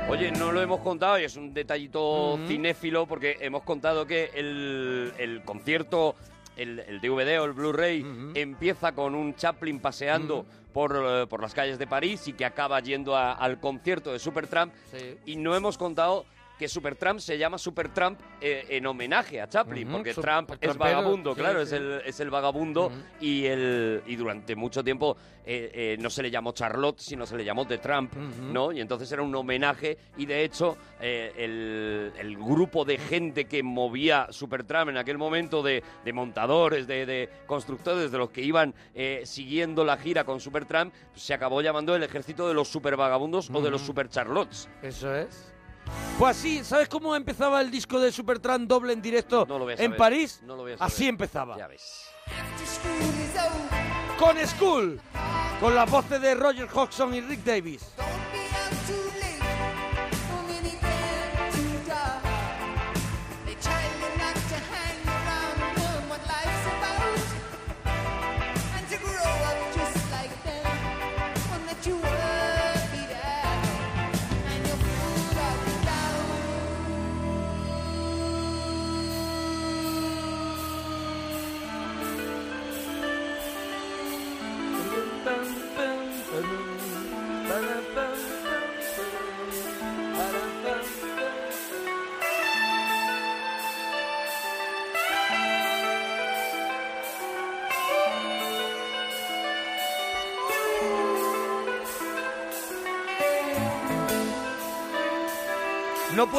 [0.08, 5.12] Oye, no lo hemos contado y es un detallito cinéfilo porque hemos contado que el,
[5.18, 6.14] el concierto,
[6.56, 11.54] el, el DVD o el Blu-ray empieza con un Chaplin paseando por, eh, por las
[11.54, 14.72] calles de París y que acaba yendo a- al concierto de Supertramp.
[14.90, 15.16] Sí.
[15.26, 16.24] y no hemos contado
[16.64, 21.40] que Supertramp se llama Supertramp eh, en homenaje a Chaplin, porque Trump es vagabundo, sí,
[21.40, 21.64] claro, sí.
[21.66, 26.22] es el, es el vagabundo y, el, y durante mucho tiempo eh, eh, no se
[26.22, 28.14] le llamó Charlotte, sino se le llamó The Trump.
[28.14, 28.72] ¿no?
[28.72, 33.62] Y entonces era un homenaje y de hecho eh, el, el grupo de gente que
[33.62, 38.74] movía Supertramp en aquel momento de, de montadores, de, de constructores, de los que iban
[38.94, 43.60] eh, siguiendo la gira con Supertramp, se acabó llamando el ejército de los supervagabundos o
[43.60, 43.88] de los Ujú.
[43.88, 44.70] super Charlottes.
[44.82, 45.50] Eso es.
[46.18, 49.78] Pues así, ¿sabes cómo empezaba el disco de Supertramp doble en directo No lo en
[49.78, 50.40] saber, París?
[50.42, 50.92] no lo voy a saber.
[50.92, 51.56] Así empezaba.
[51.56, 52.04] Ya ves.
[54.18, 55.00] Con School,
[55.60, 57.82] con las voces de Roger Hodgson y Rick Davis.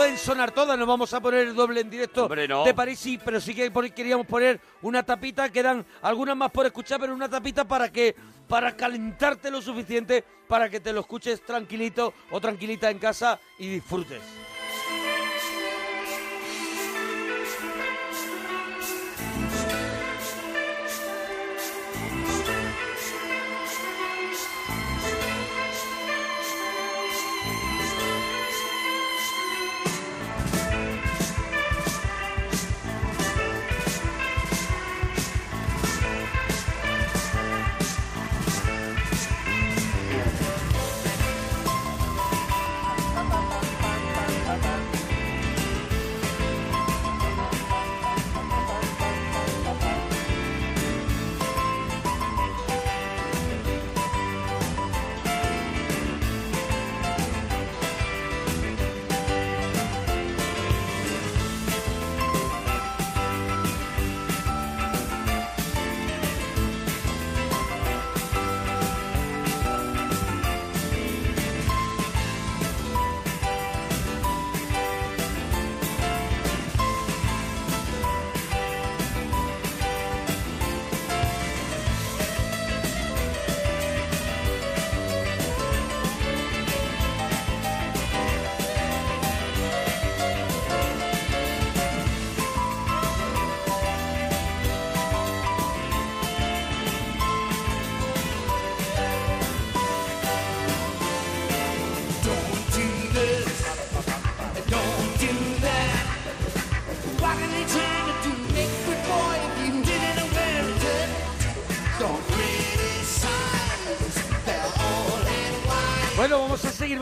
[0.06, 2.64] Pueden sonar todas, no vamos a poner el doble en directo Hombre, no.
[2.64, 7.00] de París, sí, pero sí que queríamos poner una tapita, quedan algunas más por escuchar,
[7.00, 8.16] pero una tapita para que
[8.48, 13.68] para calentarte lo suficiente para que te lo escuches tranquilito o tranquilita en casa y
[13.68, 14.22] disfrutes.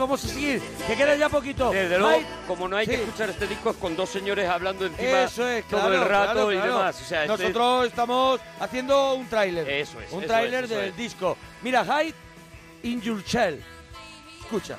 [0.06, 1.70] Vamos a seguir, que queda ya poquito.
[1.70, 4.86] Desde luego, Hyde- como no hay que escuchar este disco es con dos señores hablando
[4.86, 6.72] encima Eso es, todo claro, el rato claro, y claro.
[6.78, 7.00] demás.
[7.00, 9.68] O sea, este- Nosotros estamos haciendo un tráiler.
[9.68, 10.96] Eso es, Un tráiler del es.
[10.96, 11.36] disco.
[11.62, 12.14] Mira, Hide
[12.82, 13.62] in Your Shell.
[14.42, 14.76] Escucha.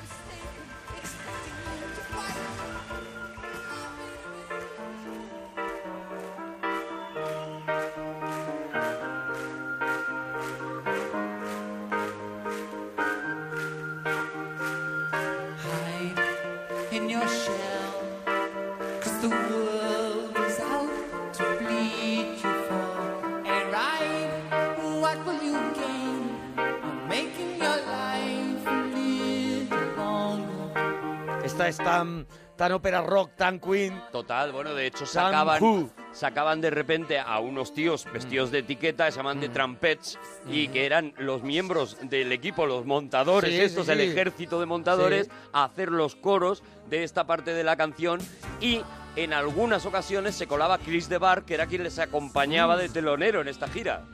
[31.98, 32.26] Tan,
[32.56, 34.00] tan ópera rock, tan Queen.
[34.12, 35.90] Total, bueno, de hecho sacaban, Who.
[36.12, 40.18] sacaban de repente a unos tíos vestidos de etiqueta, se llaman de trumpets,
[40.48, 44.04] y que eran los miembros del equipo, los montadores, Sí, estos, sí, el sí.
[44.06, 48.20] ejército de montadores, a hacer los coros de esta parte de la canción
[48.60, 48.80] y
[49.16, 53.40] en algunas ocasiones se colaba Chris de Bar, que era quien les acompañaba de telonero
[53.40, 54.04] en esta gira.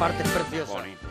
[0.00, 0.72] On Esta parte es preciosa.
[0.74, 1.07] Bonito.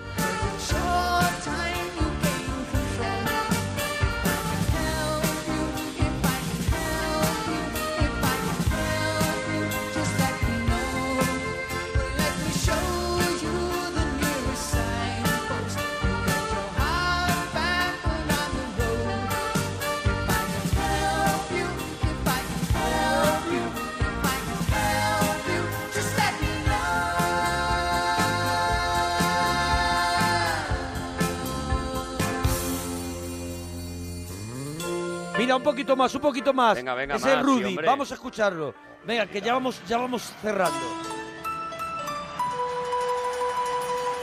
[35.58, 36.76] Un poquito más, un poquito más.
[36.76, 37.76] Venga, venga, Ese es más, sí, Rudy.
[37.78, 38.74] vamos a escucharlo.
[39.03, 40.80] Venga, que ya vamos, ya vamos cerrando.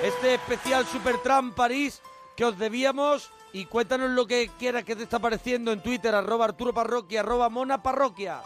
[0.03, 2.03] Este especial Supertramp París
[2.37, 6.47] que os debíamos y cuéntanos lo que quieras que te está pareciendo en Twitter, arroba
[6.47, 8.41] Arturo Parroquia, arroba Mona Parroquia.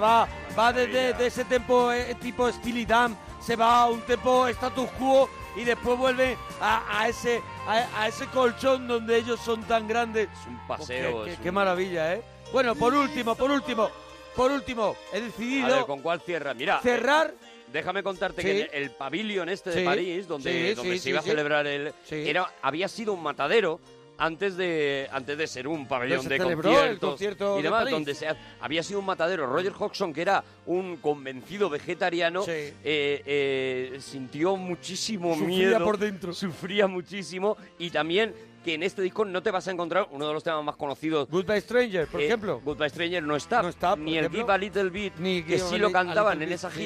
[0.00, 0.28] Va,
[0.58, 2.50] va desde de ese tempo eh, tipo
[2.86, 8.02] Dan, se va a un tempo status quo y después vuelve a, a ese a,
[8.02, 10.28] a ese colchón donde ellos son tan grandes.
[10.32, 11.24] Es un paseo.
[11.24, 12.22] Qué, es qué un- maravilla, ¿eh?
[12.52, 13.90] Bueno, por último, por último,
[14.34, 16.54] por último, he A decidido ver, ¿con cuál cierra?
[16.54, 17.32] Mira, cerrar.
[17.72, 18.48] Déjame contarte Sí.
[18.48, 21.94] que el, el pabellón este de París, donde, sí, donde se iba a celebrar el...
[22.10, 23.78] Era, había sido un matadero
[24.20, 27.92] antes de antes de ser un pabellón de el conciertos concierto y de demás, París.
[27.92, 29.46] donde se ha- había sido un matadero.
[29.46, 32.50] Roger Hodgson, que era un convencido vegetariano, Sí.
[32.52, 35.84] eh, eh, sintió muchísimo Sufría miedo.
[35.84, 36.32] por dentro.
[36.34, 40.34] Sufría muchísimo y también que en este disco no te vas a encontrar uno de
[40.34, 42.60] los temas más conocidos Goodbye Stranger, por eh, ejemplo.
[42.62, 44.40] Goodbye Stranger no está, No está, ni el ejemplo.
[44.42, 46.80] Give a Little Bit, Ni que sí lo cantaban en esa sí.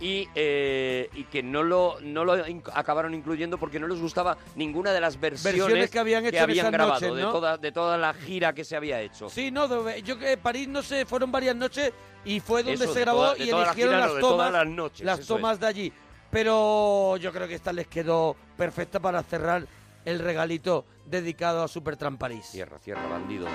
[0.00, 2.34] Y, eh, y que no lo, no lo
[2.72, 6.50] acabaron incluyendo porque no les gustaba ninguna de las versiones, Versiones que habían hecho en
[6.50, 9.28] esas grabado noches, de, toda, de toda la gira que se había hecho.
[9.28, 11.92] Sí, no, yo que París, no sé, fueron varias noches
[12.24, 15.06] y fue donde Eso, se grabó toda- y la eligieron gira, las tomas, las noches,
[15.06, 15.92] las eso tomas de allí.
[16.30, 19.66] Pero yo creo que esta les quedó perfecta para cerrar
[20.04, 22.46] el regalito dedicado a Supertramp París.
[22.50, 23.46] Cierra, cierra, bandido.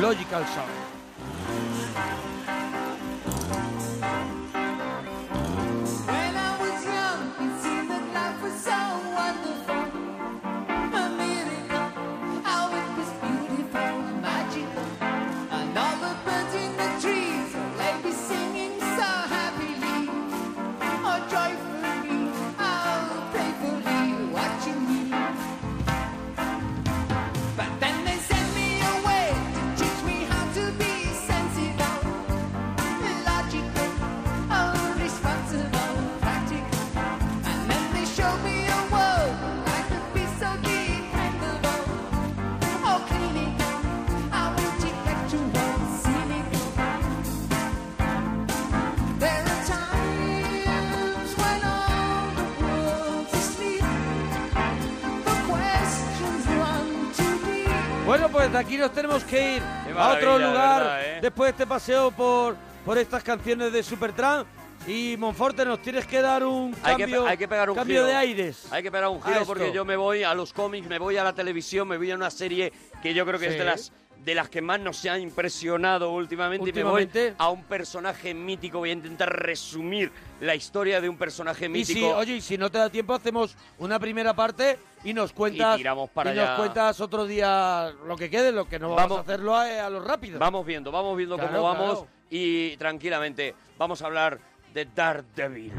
[0.00, 2.23] Logical Sound.
[58.14, 59.62] Bueno, pues de aquí nos tenemos que ir
[59.98, 61.18] a otro lugar verdad, ¿eh?
[61.20, 62.54] después de este paseo por,
[62.84, 64.46] por estas canciones de Supertramp.
[64.86, 68.02] Y Monforte, nos tienes que dar un Hay que, cambio, hay que pegar un cambio
[68.02, 68.06] giro.
[68.06, 68.68] de aires.
[68.70, 71.24] Hay que pegar un giro porque yo me voy a los cómics, me voy a
[71.24, 73.92] la televisión, me voy a una serie que yo creo que es de las
[74.24, 77.26] de las que más nos ha impresionado últimamente, y me Últimamente.
[77.32, 78.78] voy a un personaje mítico.
[78.78, 80.10] Voy a intentar resumir
[80.40, 81.98] la historia de un personaje Y mítico.
[81.98, 85.74] si, oye, y si no te da tiempo, hacemos una primera parte y nos cuentas.
[85.74, 89.02] Y tiramos para y nos cuentas otro día lo que quede, lo que no vamos,
[89.02, 89.18] Vamos.
[89.18, 90.38] a hacerlo a, a lo rápido.
[90.38, 92.08] Vamos viendo, vamos viendo Claro, cómo vamos claro.
[92.30, 94.38] y tranquilamente vamos a hablar
[94.72, 95.72] de Daredevil.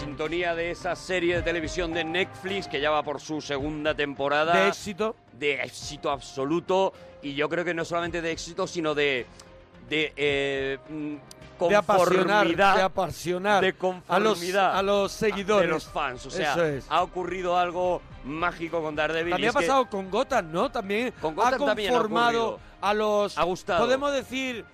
[0.00, 4.54] Sintonía de esa serie de televisión de Netflix que ya va por su segunda temporada.
[4.54, 5.14] De éxito.
[5.32, 9.26] de éxito absoluto y yo creo que no solamente de éxito sino de
[9.90, 11.14] de eh, mm,
[11.68, 13.68] De apasionar, conformidad de apasionar de
[14.08, 15.68] a los, conformidad a los seguidores.
[15.68, 16.86] de los fans o sea es.
[16.88, 20.70] ha ocurrido algo mágico con Daredevil También ha que pasado con Gotham, ¿no?
[20.70, 23.36] También Con ha Gotham también ha conformado a los...
[23.36, 23.84] Ha gustado.
[23.84, 24.64] Podemos decir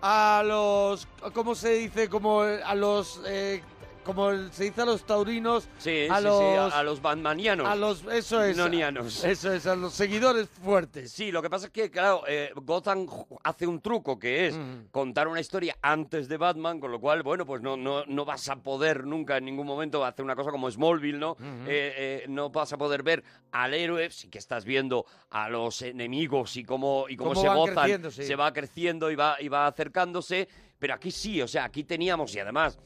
[0.00, 1.06] a los...
[1.32, 2.08] ¿Cómo se dice?
[2.08, 3.20] Como a los...
[3.26, 3.62] eh,
[4.04, 6.38] como se dice a los taurinos, Sí, a sí, los...
[6.38, 7.66] sí, a, a los batmanianos.
[7.66, 8.56] a los- eso es.
[8.56, 9.24] Nonianos.
[9.32, 11.12] Eso es, a los seguidores fuertes.
[11.12, 13.06] Sí, lo que pasa es que, claro, eh, Gotham
[13.44, 14.86] hace un truco que es Mm.
[14.90, 18.48] contar una historia antes de Batman, con lo cual, bueno, pues no, no, no vas
[18.48, 21.36] a poder nunca en ningún momento hacer una cosa como Smallville, ¿no?
[21.40, 23.22] Eh, eh, no vas a poder ver
[23.52, 27.48] al héroe, sí que estás viendo a los enemigos y cómo, y cómo, Cómo se
[27.48, 28.24] gozan, sí.
[28.24, 30.48] se va creciendo y va, y va acercándose,
[30.78, 32.78] pero aquí sí, o sea, aquí teníamos, y además...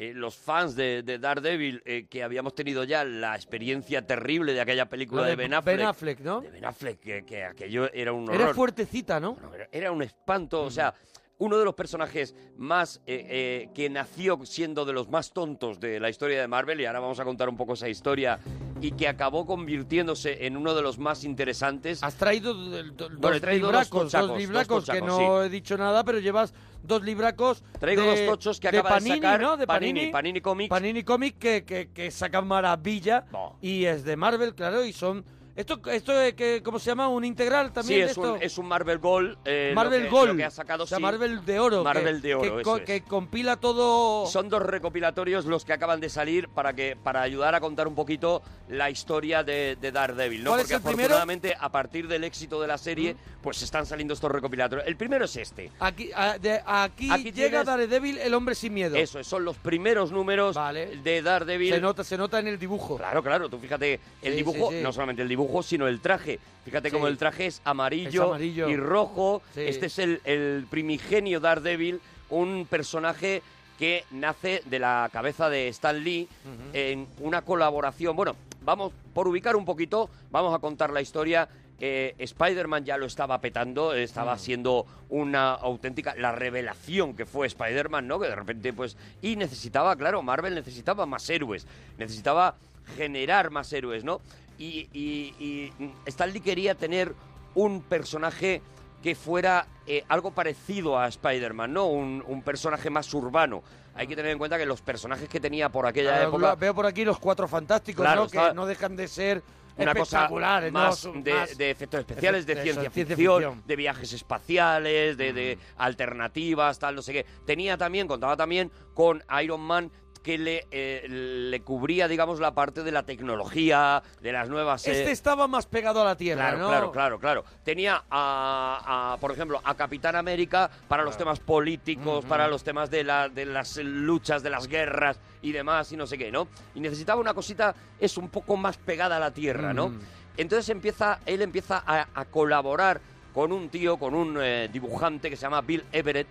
[0.00, 4.60] eh, los fans de, de Daredevil, eh, que habíamos tenido ya la experiencia terrible de
[4.62, 6.40] aquella película Lo de, Ben Affleck, Ben Affleck, ¿no?
[6.40, 8.40] de Ben Affleck, que, que aquello era un horror.
[8.40, 9.34] Era fuertecita, ¿no?
[9.34, 10.94] Bueno, era- era un espanto, o sea,
[11.38, 16.00] uno de los personajes más eh, eh, que nació siendo de los más tontos de
[16.00, 18.38] la historia de Marvel, y ahora vamos a contar un poco esa historia,
[18.80, 22.02] y que acabó convirtiéndose en uno de los más interesantes.
[22.02, 25.20] Has traído do- do- dos Bueno, traído dos libracos, tochacos, dos libracos, dos que tochacos,
[25.22, 28.96] no he dicho nada, pero llevas dos libracos Traigo de, dos tochos que de acaba
[28.96, 29.56] Panini, de sacar ¿no?
[29.56, 30.68] De Panini, Panini, Panini Comics.
[30.70, 33.56] Panini Comics que, que, que sacan maravilla No.
[33.60, 35.24] y es de Marvel, claro, y son...
[35.60, 37.08] ¿Esto, esto es que, cómo se llama?
[37.08, 38.02] ¿Un integral Sí, también?
[38.02, 38.34] es esto?
[38.34, 39.36] un, es un Marvel Gold.
[39.44, 40.28] eh, Marvel lo que, Gold.
[40.32, 41.02] lo que ha sacado, o sea, sí.
[41.02, 41.78] Marvel de oro.
[41.78, 42.82] que- Marvel de oro, que, eso es.
[42.84, 44.26] que compila todo...
[44.26, 47.94] Son dos recopilatorios los que acaban de salir para que para ayudar a contar un
[47.94, 50.50] poquito la historia de, de Daredevil, ¿no?
[50.50, 51.00] ¿Cuál es Porque primero?
[51.14, 54.86] afortunadamente a partir del éxito de la serie, pues están saliendo estos recopilatorios.
[54.88, 55.70] El primero es este.
[55.80, 58.96] Aquí, a- de- aquí, Aquí llega tienes- Daredevil, el hombre sin miedo.
[58.96, 60.96] Eso, es, son los primeros números Vale.
[61.02, 61.74] de Daredevil.
[61.74, 62.96] Se nota, se nota en el dibujo.
[62.96, 64.82] Claro, claro, tú fíjate, el Sí, dibujo, sí, sí.
[64.82, 66.38] no solamente el dibujo, sino el traje.
[66.64, 66.94] Fíjate Sí.
[66.94, 68.68] cómo el traje es amarillo, Es amarillo.
[68.68, 69.42] y rojo.
[69.54, 69.62] Sí.
[69.62, 73.42] Este es el, el primigenio Daredevil, un personaje
[73.78, 76.28] que nace de la cabeza de Stan Lee
[76.74, 78.14] en una colaboración.
[78.14, 81.48] Bueno, vamos, por ubicar un poquito, vamos a contar la historia.
[81.82, 88.06] Eh, Spider-Man ya lo estaba petando, estaba siendo una auténtica, la revelación que fue Spider-Man,
[88.06, 88.20] ¿no?
[88.20, 92.56] Que de repente, pues, y necesitaba, claro, Marvel necesitaba más héroes, necesitaba
[92.98, 94.20] generar más héroes, ¿no?
[94.60, 95.72] Y, y, y
[96.04, 97.14] Stan Lee quería tener
[97.54, 98.60] un personaje
[99.02, 101.86] que fuera eh, algo parecido a Spider-Man, ¿no?
[101.86, 103.62] Un, un personaje más urbano.
[103.94, 106.54] Hay que tener en cuenta que los personajes que tenía por aquella Claro, época...
[106.56, 108.26] Veo por aquí los cuatro fantásticos, Claro, ¿no?
[108.26, 109.42] está- Que no dejan de ser
[109.78, 110.28] una cosa
[110.70, 113.62] más de, más- de efectos especiales, de ciencia, ciencia ficción, ficción.
[113.66, 117.26] de viajes espaciales, de, de alternativas, tal, no sé qué.
[117.46, 119.90] Tenía también, contaba también con Iron Man
[120.22, 124.86] que le, eh, le cubría, digamos, la parte de la tecnología, de las nuevas...
[124.86, 126.68] eh, Este estaba más pegado a la tierra, Claro, ¿no?
[126.68, 127.44] claro, claro, claro.
[127.64, 132.90] Tenía a, a, por ejemplo, a Capitán América para los temas políticos, para los temas
[132.90, 136.48] de, la, de las luchas, de las guerras y demás, y no sé qué, ¿no?
[136.74, 139.88] Y necesitaba una cosita, es un poco más pegada a la tierra, ¿no?
[139.88, 140.00] Mm.
[140.36, 143.00] Entonces empieza, él empieza a, a colaborar
[143.32, 146.26] con un tío, con un eh, dibujante que se llama Bill Everett,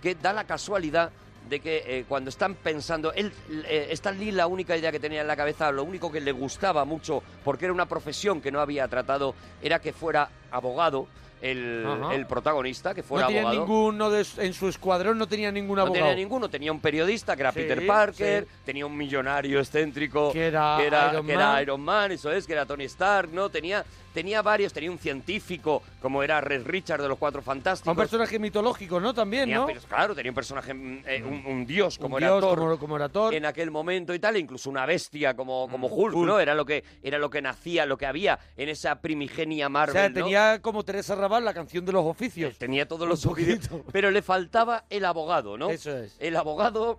[0.00, 1.10] que da la casualidad
[1.48, 3.32] de que eh, cuando están pensando, él,
[3.66, 6.32] eh, Stan Lee la única idea que tenía en la cabeza, lo único que le
[6.32, 11.06] gustaba mucho, porque era una profesión que no había tratado, era que fuera abogado,
[11.42, 13.60] el, el protagonista, que No fuera tenía abogado.
[13.66, 16.04] ninguno de, en su escuadrón, no tenía ningún No abogado.
[16.06, 18.50] tenía ninguno, tenía un periodista que era Sí, Peter Parker, sí.
[18.64, 21.60] tenía un millonario excéntrico Que era que era, Iron que era.
[21.62, 23.50] Iron Man, eso es, que era Tony Stark, ¿no?
[23.50, 27.90] Tenía, tenía varios, tenía un científico como era Red Richard de los Cuatro Fantásticos.
[27.90, 29.12] Un personaje mitológico, ¿no?
[29.14, 29.66] También, Tenía, ¿no?
[29.66, 32.58] pero, claro, tenía un personaje, mm, eh, un, un dios como Un era dios, Thor
[32.58, 33.34] como, como era Thor.
[33.34, 36.26] en aquel momento y tal, incluso una bestia como, como Hulk, Hulk.
[36.26, 36.40] ¿no?
[36.40, 39.94] Era lo que era lo que nacía, lo que había en esa primigenia o Marvel,
[39.94, 40.14] sea, ¿no?
[40.14, 42.58] tenía como Teresa Raval la canción de los oficios.
[42.58, 45.70] Tenía todos los oficios, pero le faltaba el abogado, ¿no?
[45.70, 46.16] Eso es.
[46.18, 46.98] El abogado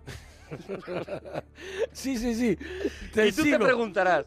[1.92, 2.58] Sí, sí, sí.
[3.26, 4.26] y tú te preguntarás,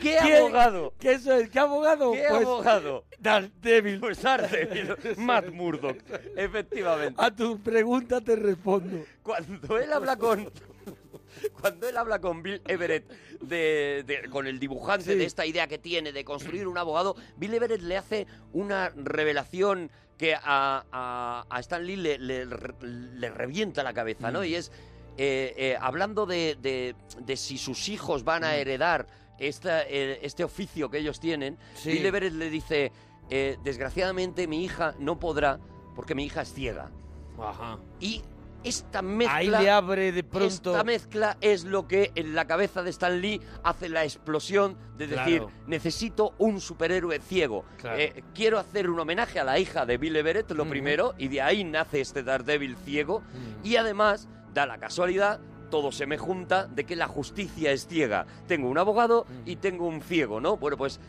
[0.00, 0.94] ¿qué ¿Qué- abogado?
[0.98, 1.48] ¿Qué eso es?
[1.50, 2.12] ¿Qué abogado?
[2.12, 3.04] ¿Qué Pues, abogado?
[3.18, 4.00] Daredevil.
[4.00, 5.98] Pues Daredevil, Matt Murdock,
[6.36, 7.14] efectivamente.
[7.22, 9.04] A tu pregunta te respondo.
[9.22, 10.50] Cuando él habla con
[11.60, 13.08] cuando él habla con Bill Everett
[13.42, 15.18] de, de- con el dibujante Sí.
[15.18, 19.90] de esta idea que tiene de construir un abogado, Bill Everett le hace una revelación
[20.16, 24.32] que a, a, a Stan Lee le, le- le revienta la cabeza, Mm.
[24.32, 24.44] ¿no?
[24.44, 24.72] Y es
[25.18, 28.54] eh, eh, hablando de, de- de si sus hijos van a Mm.
[28.54, 29.06] heredar
[29.38, 31.92] esta, eh, este oficio que ellos tienen, Sí.
[31.92, 32.92] Bill Everett le dice,
[33.30, 35.58] eh, desgraciadamente mi hija no podrá
[35.94, 36.90] porque mi hija es ciega.
[37.38, 37.78] Ajá.
[38.00, 38.22] Y
[38.64, 39.36] esta mezcla...
[39.36, 40.46] Ahí le abre de pronto.
[40.72, 45.06] Esta mezcla es lo que en la cabeza de Stan Lee hace la explosión de
[45.06, 45.50] decir, Claro.
[45.66, 47.64] necesito un superhéroe ciego.
[47.78, 47.98] Claro.
[47.98, 51.42] Eh, quiero hacer un homenaje a la hija de Bill Everett, lo primero, y de
[51.42, 53.22] ahí nace este Daredevil ciego.
[53.62, 55.38] Y además, da la casualidad,
[55.70, 58.26] todo se me junta, de que la justicia es ciega.
[58.46, 60.56] Tengo un abogado y tengo un ciego, ¿no?
[60.56, 61.00] Bueno, pues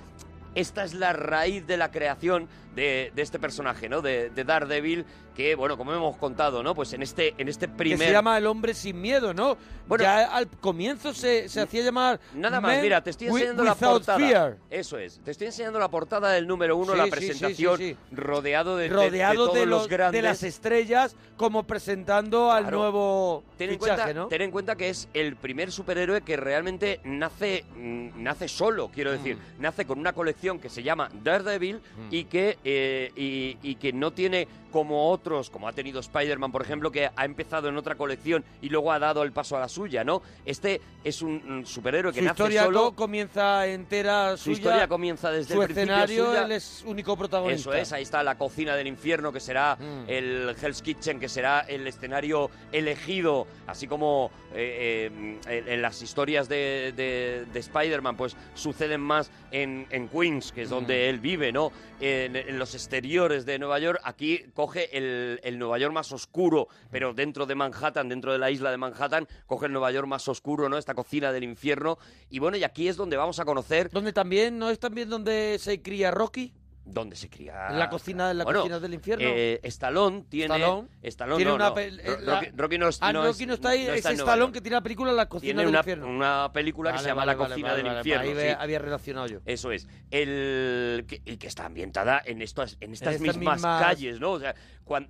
[0.56, 2.48] esta es la raíz de la creación
[2.78, 4.02] de, de este personaje, ¿no?
[4.02, 5.06] De, de Daredevil,
[5.36, 6.74] que, bueno, como hemos contado, ¿no?
[6.74, 8.08] Pues en este, en este Que primer...
[8.08, 9.58] se llama El hombre sin miedo, ¿no?
[9.88, 13.76] Bueno, ya al comienzo se, se hacía llamar Nada más, mira, te estoy enseñando la
[13.76, 14.18] portada.
[14.20, 14.58] Fear.
[14.70, 18.16] Eso es, te estoy enseñando la portada del número uno, Sí, la presentación, sí, sí.
[18.16, 20.22] rodeado de, de- rodeado de, todos los, los grandes.
[20.22, 22.78] de las estrellas como presentando al Claro.
[22.80, 24.28] nuevo Ten en, fichaje, cuenta, ¿no?
[24.28, 29.12] ten en cuenta que es el primer superhéroe que realmente nace, mm, nace solo, quiero
[29.12, 29.38] decir.
[29.38, 29.62] Mm.
[29.62, 31.80] Nace con una colección que se llama Daredevil
[32.12, 36.62] y, que, eh, y, y que no tiene como otros, como ha tenido Spider-Man, por
[36.62, 39.70] ejemplo, que ha empezado en otra colección y luego ha dado el paso a la
[39.70, 40.22] suya, ¿no?
[40.46, 42.80] Este es un, superhéroe que Su nace historia solo.
[42.90, 47.70] co- comienza entera Su historia comienza desde su el escenario, él es único protagonista.
[47.72, 50.04] Eso es, ahí está la cocina del infierno, que será Mm.
[50.10, 56.02] el Hell's Kitchen, que será el escenario elegido, así como eh, eh, en, en las
[56.02, 61.10] historias de, de- de Spider-Man, pues suceden más en, en Queens, que es donde Mm.
[61.10, 61.72] él vive, ¿no?
[62.00, 66.68] En, en los exteriores de Nueva York, aquí coge el, el Nueva York más oscuro,
[66.92, 70.28] pero dentro de Manhattan, dentro de la isla de Manhattan, coge el Nueva York más
[70.28, 70.78] oscuro, ¿no?
[70.78, 71.98] Esta cocina del infierno.
[72.30, 75.58] Y bueno, y aquí es donde vamos a conocer Donde también, ¿no es también donde
[75.60, 76.54] se cría Rocky?
[76.88, 77.70] Dónde se cría.
[77.72, 79.26] La cocina, la Bueno, cocina del infierno.
[79.28, 80.56] Eh, Stallone tiene.
[80.56, 80.88] Stallone.
[81.04, 81.78] Stallone Tiene no, una no.
[81.80, 84.52] eh, la- Rocky, Rocky no, ah, no Rocky es- no está ahí, es está Nueva
[84.52, 86.08] que tiene la película La cocina Tiene del una, infierno.
[86.08, 88.30] una película que Vale, se llama vale, La cocina del infierno.
[88.30, 88.56] Ahí sí.
[88.58, 89.40] había relacionado yo.
[89.46, 89.88] Eso es.
[90.12, 94.32] El, que, y que está ambientada en, estas, en estas estas mismas, mismas- calles, ¿no?
[94.32, 94.56] O sea,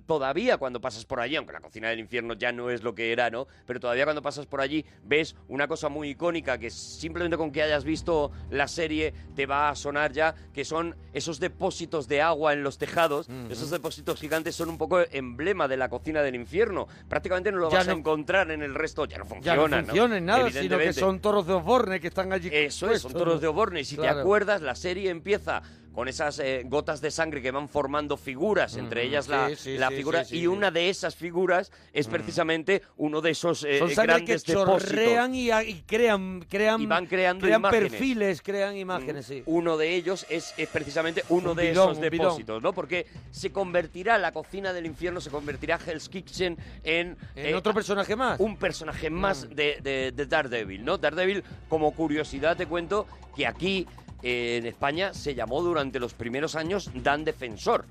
[0.06, 3.12] todavía cuando pasas por allí, aunque la cocina del infierno ya no es lo que
[3.12, 3.46] era, ¿no?
[3.66, 7.62] Pero todavía cuando pasas por allí ves una cosa muy icónica que simplemente con que
[7.62, 12.52] hayas visto la serie te va a sonar ya, que son esos depósitos de agua
[12.52, 13.28] en los tejados.
[13.50, 16.86] Esos depósitos gigantes son un poco emblema de la cocina del infierno.
[17.08, 19.80] Prácticamente no lo Ya vas a no- encontrar en el resto, ya no Ya funciona,
[19.80, 22.48] no funciona en nada, sino que son toros de Osborne que están allí.
[22.52, 23.40] Eso es, son toros ¿no?
[23.40, 23.80] de Oborne.
[23.80, 25.62] Y si te acuerdas, la serie empieza
[25.98, 29.88] con esas eh, gotas de sangre que van formando figuras, entre ellas la, sí, la
[29.88, 30.46] sí, figura, sí, sí, y sí.
[30.46, 34.90] una de esas figuras es precisamente uno de esos eh, Son sangre que grandes depósitos.
[34.90, 37.90] chorrean y, y crean, crean, Y van creando crean imágenes.
[37.90, 39.42] perfiles, crean imágenes, sí.
[39.46, 42.72] Uno de ellos es, es precisamente uno Un de bidón, esos depósitos, ¿no?
[42.72, 47.16] Porque se convertirá la cocina del infierno, se convertirá Hell's Kitchen en...
[47.34, 48.38] ¿En eh, otro personaje más?
[48.38, 49.54] un personaje más Mm.
[49.56, 50.96] de, de- de Daredevil, ¿no?
[50.96, 53.84] Daredevil, como curiosidad te cuento que aquí
[54.22, 57.84] en España se llamó durante los primeros años Dan Defensor.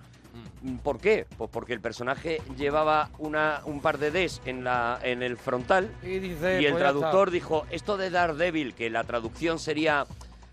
[0.84, 1.26] ¿Por qué?
[1.38, 5.90] Pues porque el personaje llevaba una, un par de Ds en, la, en el frontal
[6.04, 10.06] Y dice, y el pues traductor dijo, esto de Daredevil, que la traducción sería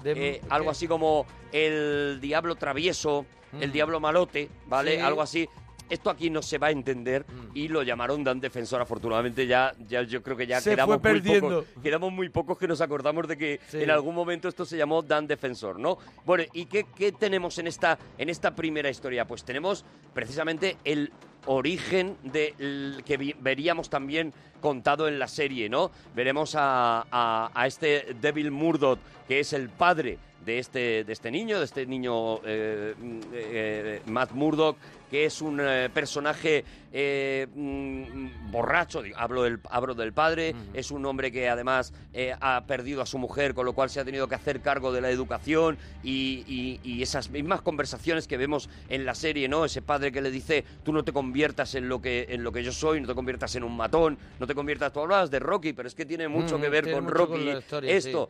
[0.02, 3.26] De- eh, algo así como el diablo travieso,
[3.60, 3.72] el Mm.
[3.72, 4.96] diablo malote, ¿vale?
[4.96, 5.00] Sí.
[5.00, 5.48] Algo así.
[5.94, 7.24] Esto aquí no se va a entender
[7.54, 8.80] y lo llamaron Dan Defensor.
[8.82, 11.64] Afortunadamente ya, ya yo creo que ya Se quedamos muy pocos.
[11.82, 13.82] Quedamos muy pocos que nos acordamos de que Sí.
[13.82, 15.98] en algún momento esto se llamó Dan Defensor, ¿no?
[16.26, 19.24] Bueno, ¿y qué, qué tenemos en esta, en esta primera historia?
[19.26, 21.12] Pues tenemos precisamente el
[21.46, 22.16] origen
[23.04, 25.90] que veríamos también contado en la serie, ¿no?
[26.14, 31.30] Veremos a, a- a este Devil Murdoch, que es el padre de este, de este
[31.30, 32.94] niño, de este niño eh,
[33.34, 34.76] eh, Matt Murdock,
[35.14, 40.90] que es un eh, personaje eh, mm, borracho, digo, hablo del, hablo del padre, es
[40.90, 44.04] un hombre que además eh, ha perdido a su mujer, con lo cual se ha
[44.04, 48.68] tenido que hacer cargo de la educación y, y- y esas mismas conversaciones que vemos
[48.88, 49.64] en la serie, ¿no?
[49.64, 52.64] Ese padre que le dice, tú no te conviertas en lo que, en lo que
[52.64, 55.74] yo soy, no te conviertas en un matón, no te conviertas, tú hablabas de Rocky,
[55.74, 58.28] pero es que tiene mucho Mm, que ver con Rocky con la historia, esto,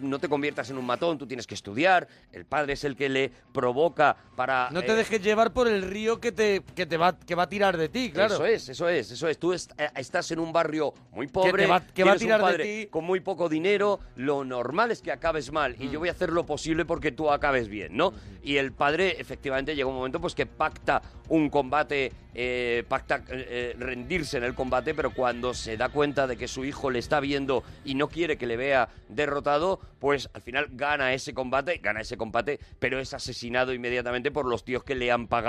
[0.00, 3.10] no te conviertas en un matón, tú tienes que estudiar, el padre es el que
[3.10, 4.70] le provoca para...
[4.70, 7.48] No te dejes llevar por el río que te, que te va, que va a
[7.48, 8.34] tirar de ti, claro.
[8.34, 9.38] Eso es, eso es, eso es.
[9.38, 12.18] Tú est- eh, estás en un barrio muy pobre, te va- que va a un
[12.18, 12.86] tirar de ti.
[12.90, 16.02] con muy poco dinero, lo normal es que acabes mal y yo Mm.
[16.02, 18.12] voy a hacer lo posible porque tú acabes bien, ¿no?
[18.42, 23.74] Y el padre efectivamente llega un momento pues que pacta un combate, eh, pacta eh,
[23.78, 27.20] rendirse en el combate, pero cuando se da cuenta de que su hijo le está
[27.20, 32.00] viendo y no quiere que le vea derrotado, pues al final gana ese combate, gana
[32.00, 35.39] ese combate, pero es asesinado inmediatamente por los tíos que le han pagado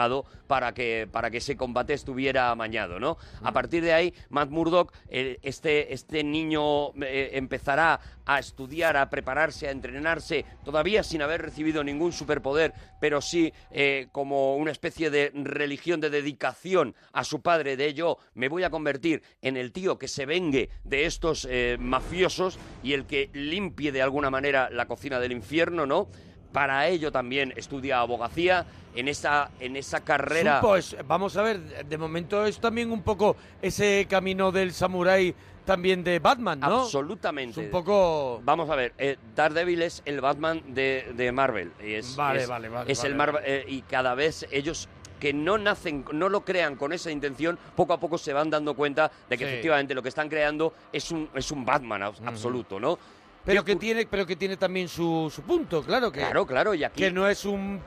[0.47, 3.17] para que, para que ese combate estuviera amañado, ¿no?
[3.41, 9.67] A partir de ahí, Matt Murdock, este, este niño eh, empezará a estudiar, a prepararse,
[9.67, 15.31] a entrenarse, todavía sin haber recibido ningún superpoder, pero sí eh, como una especie de
[15.33, 19.97] religión de dedicación a su padre, de ello me voy a convertir en el tío
[19.97, 24.87] que se vengue de estos eh, mafiosos y el que limpie de alguna manera la
[24.87, 26.09] cocina del infierno, ¿no?
[26.51, 30.59] Para ello también estudia abogacía en esa, en esa carrera.
[30.59, 35.33] Supo, es- vamos a ver, de momento es también un poco ese camino del samurái
[35.65, 36.81] también de Batman, ¿no?
[36.81, 37.61] Absolutamente.
[37.61, 38.41] Es un poco...
[38.43, 41.71] Vamos a ver, eh, Daredevil es el Batman de, de Marvel.
[41.79, 44.89] Es, Vale, es- vale, vale, Es vale, el Marvel eh, y cada vez ellos
[45.19, 48.73] que no nacen, no lo crean con esa intención, poco a poco se van dando
[48.73, 49.51] cuenta de que Sí.
[49.51, 52.97] efectivamente lo que están creando es un, es un Batman abs- absoluto, ¿no?
[53.45, 56.19] Pero ¿Qué que tiene, pero que tiene también su, su punto, claro que.
[56.19, 57.01] Claro, claro, y aquí...
[57.03, 57.79] que no es un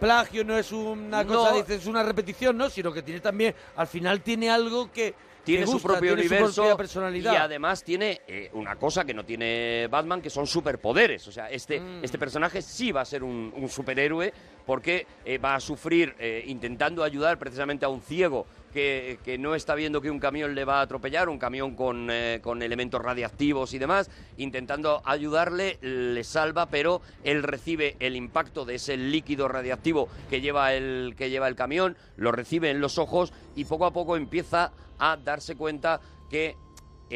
[0.00, 1.56] plagio, no es una cosa, No.
[1.58, 2.68] dices, una repetición, ¿no?
[2.70, 6.48] Sino que tiene también, al final tiene algo que tiene su gusta, propio tiene universo
[6.48, 7.32] su propia personalidad.
[7.34, 11.50] y además tiene eh, una cosa que no tiene Batman que son superpoderes o sea
[11.50, 12.02] este Mm.
[12.02, 14.32] este personaje sí va a ser un, un superhéroe
[14.64, 19.74] porque eh, va a sufrir eh, intentando ayudar precisamente a un ciego que, no está
[19.74, 23.72] viendo que un camión le va a atropellar, un camión con, eh, con elementos radiactivos
[23.72, 30.08] y demás, intentando ayudarle, le salva, pero él recibe el impacto de ese líquido radiactivo
[30.28, 33.92] que lleva el, que lleva el camión, lo recibe en los ojos y poco a
[33.92, 36.56] poco empieza a darse cuenta que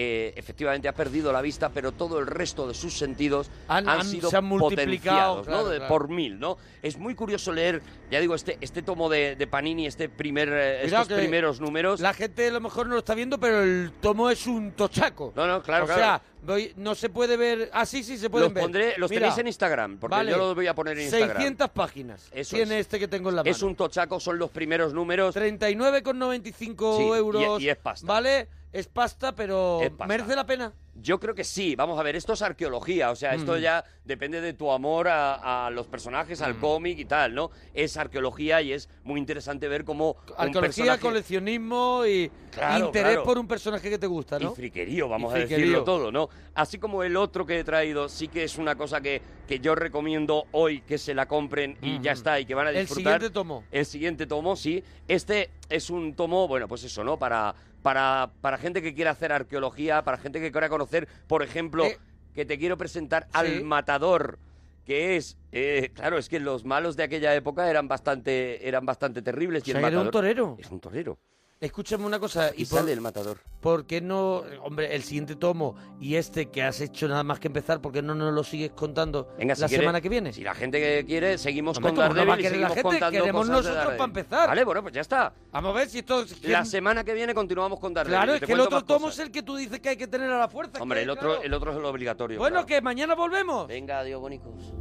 [0.01, 4.05] eh, efectivamente ha perdido la vista, pero todo el resto de sus sentidos Han- han,
[4.05, 5.69] sido se han multiplicado, potenciados, claro, ¿no?
[5.71, 5.89] De- claro.
[5.93, 6.57] por mil, ¿no?
[6.83, 10.85] Es muy curioso leer, ya digo, este, este tomo de, de Panini, este primer, eh,
[10.87, 11.99] estos primeros números.
[11.99, 15.33] La gente a lo mejor no lo está viendo, pero el tomo es un tochaco.
[15.35, 16.01] No, no, claro, o claro.
[16.01, 17.71] sea, voy- no se puede ver.
[17.73, 18.63] Ah, sí, sí, se pueden Los ver.
[18.63, 21.37] pondré, los Mira, tenéis en Instagram, porque vale, yo los voy a poner en Instagram.
[21.37, 22.29] 600 páginas.
[22.33, 22.87] Eso tiene es.
[22.87, 23.51] este que tengo en la mano.
[23.51, 25.35] Es un tochaco, son los primeros números.
[25.35, 27.61] 39,95 Sí, y- euros.
[27.63, 28.07] y es pasta.
[28.07, 30.07] Vale, es pasta, pero Es pasta.
[30.07, 30.73] ¿merece la pena?
[31.01, 33.61] Yo creo que sí, vamos a ver, esto es arqueología, o sea, esto Mm.
[33.61, 37.51] ya depende de tu amor a, a los personajes, al cómic y tal, ¿no?
[37.73, 41.01] Es arqueología y es muy interesante ver cómo Arqueología, personaje...
[41.01, 43.25] coleccionismo y Claro, interés claro.
[43.25, 44.53] por un personaje que te gusta, ¿no?
[44.53, 46.29] Y friquerío, vamos Y a decirlo todo, ¿no?
[46.55, 49.75] Así como el otro que he traído, sí que es una cosa que, que yo
[49.77, 53.15] recomiendo hoy que se la compren y ya está, y que van a El disfrutar.
[53.15, 53.65] siguiente tomo.
[53.71, 54.83] El siguiente tomo, sí.
[55.07, 57.17] Este es un tomo, bueno, pues eso, ¿no?
[57.19, 57.55] Para,
[57.89, 61.99] para, para gente que quiera hacer arqueología, para gente que quiera conocer, por ejemplo, Eh,
[62.35, 63.31] que te quiero presentar sí.
[63.33, 64.39] al matador.
[64.85, 69.23] Que es, eh, claro, es que los malos de aquella época eran bastante, eran bastante
[69.23, 69.67] terribles.
[69.67, 70.57] y O sea, el era un matador torero.
[70.59, 71.19] Es un torero.
[71.61, 72.53] Escúchame una cosa.
[72.57, 73.39] Y, ¿Y por, sale el matador.
[73.61, 77.49] por qué no, hombre, el siguiente tomo y este que has hecho nada más que
[77.49, 80.33] empezar, ¿por qué no nos lo sigues contando Venga, si la quiere- semana que viene?
[80.33, 82.75] Si la gente que quiere, seguimos Hombre, con ¿cómo no Daredevil y querer la seguimos
[82.75, 83.01] gente?
[83.01, 83.99] contando Queremos cosas nosotros Daredevil.
[83.99, 84.49] para empezar.
[84.49, 85.33] Vale, bueno, pues ya está.
[85.51, 86.25] Vamos a ver si esto...
[86.43, 88.19] La semana que viene continuamos con Daredevil.
[88.23, 89.19] Claro, es que el otro tomo cosas.
[89.19, 90.81] es el que tú dices que hay que tener a la fuerza.
[90.81, 91.43] Hombre, que, el otro, claro.
[91.43, 92.39] el otro es el obligatorio.
[92.39, 92.67] Bueno, claro.
[92.67, 93.67] que mañana volvemos.
[93.67, 94.73] Venga, adiós, bonicos.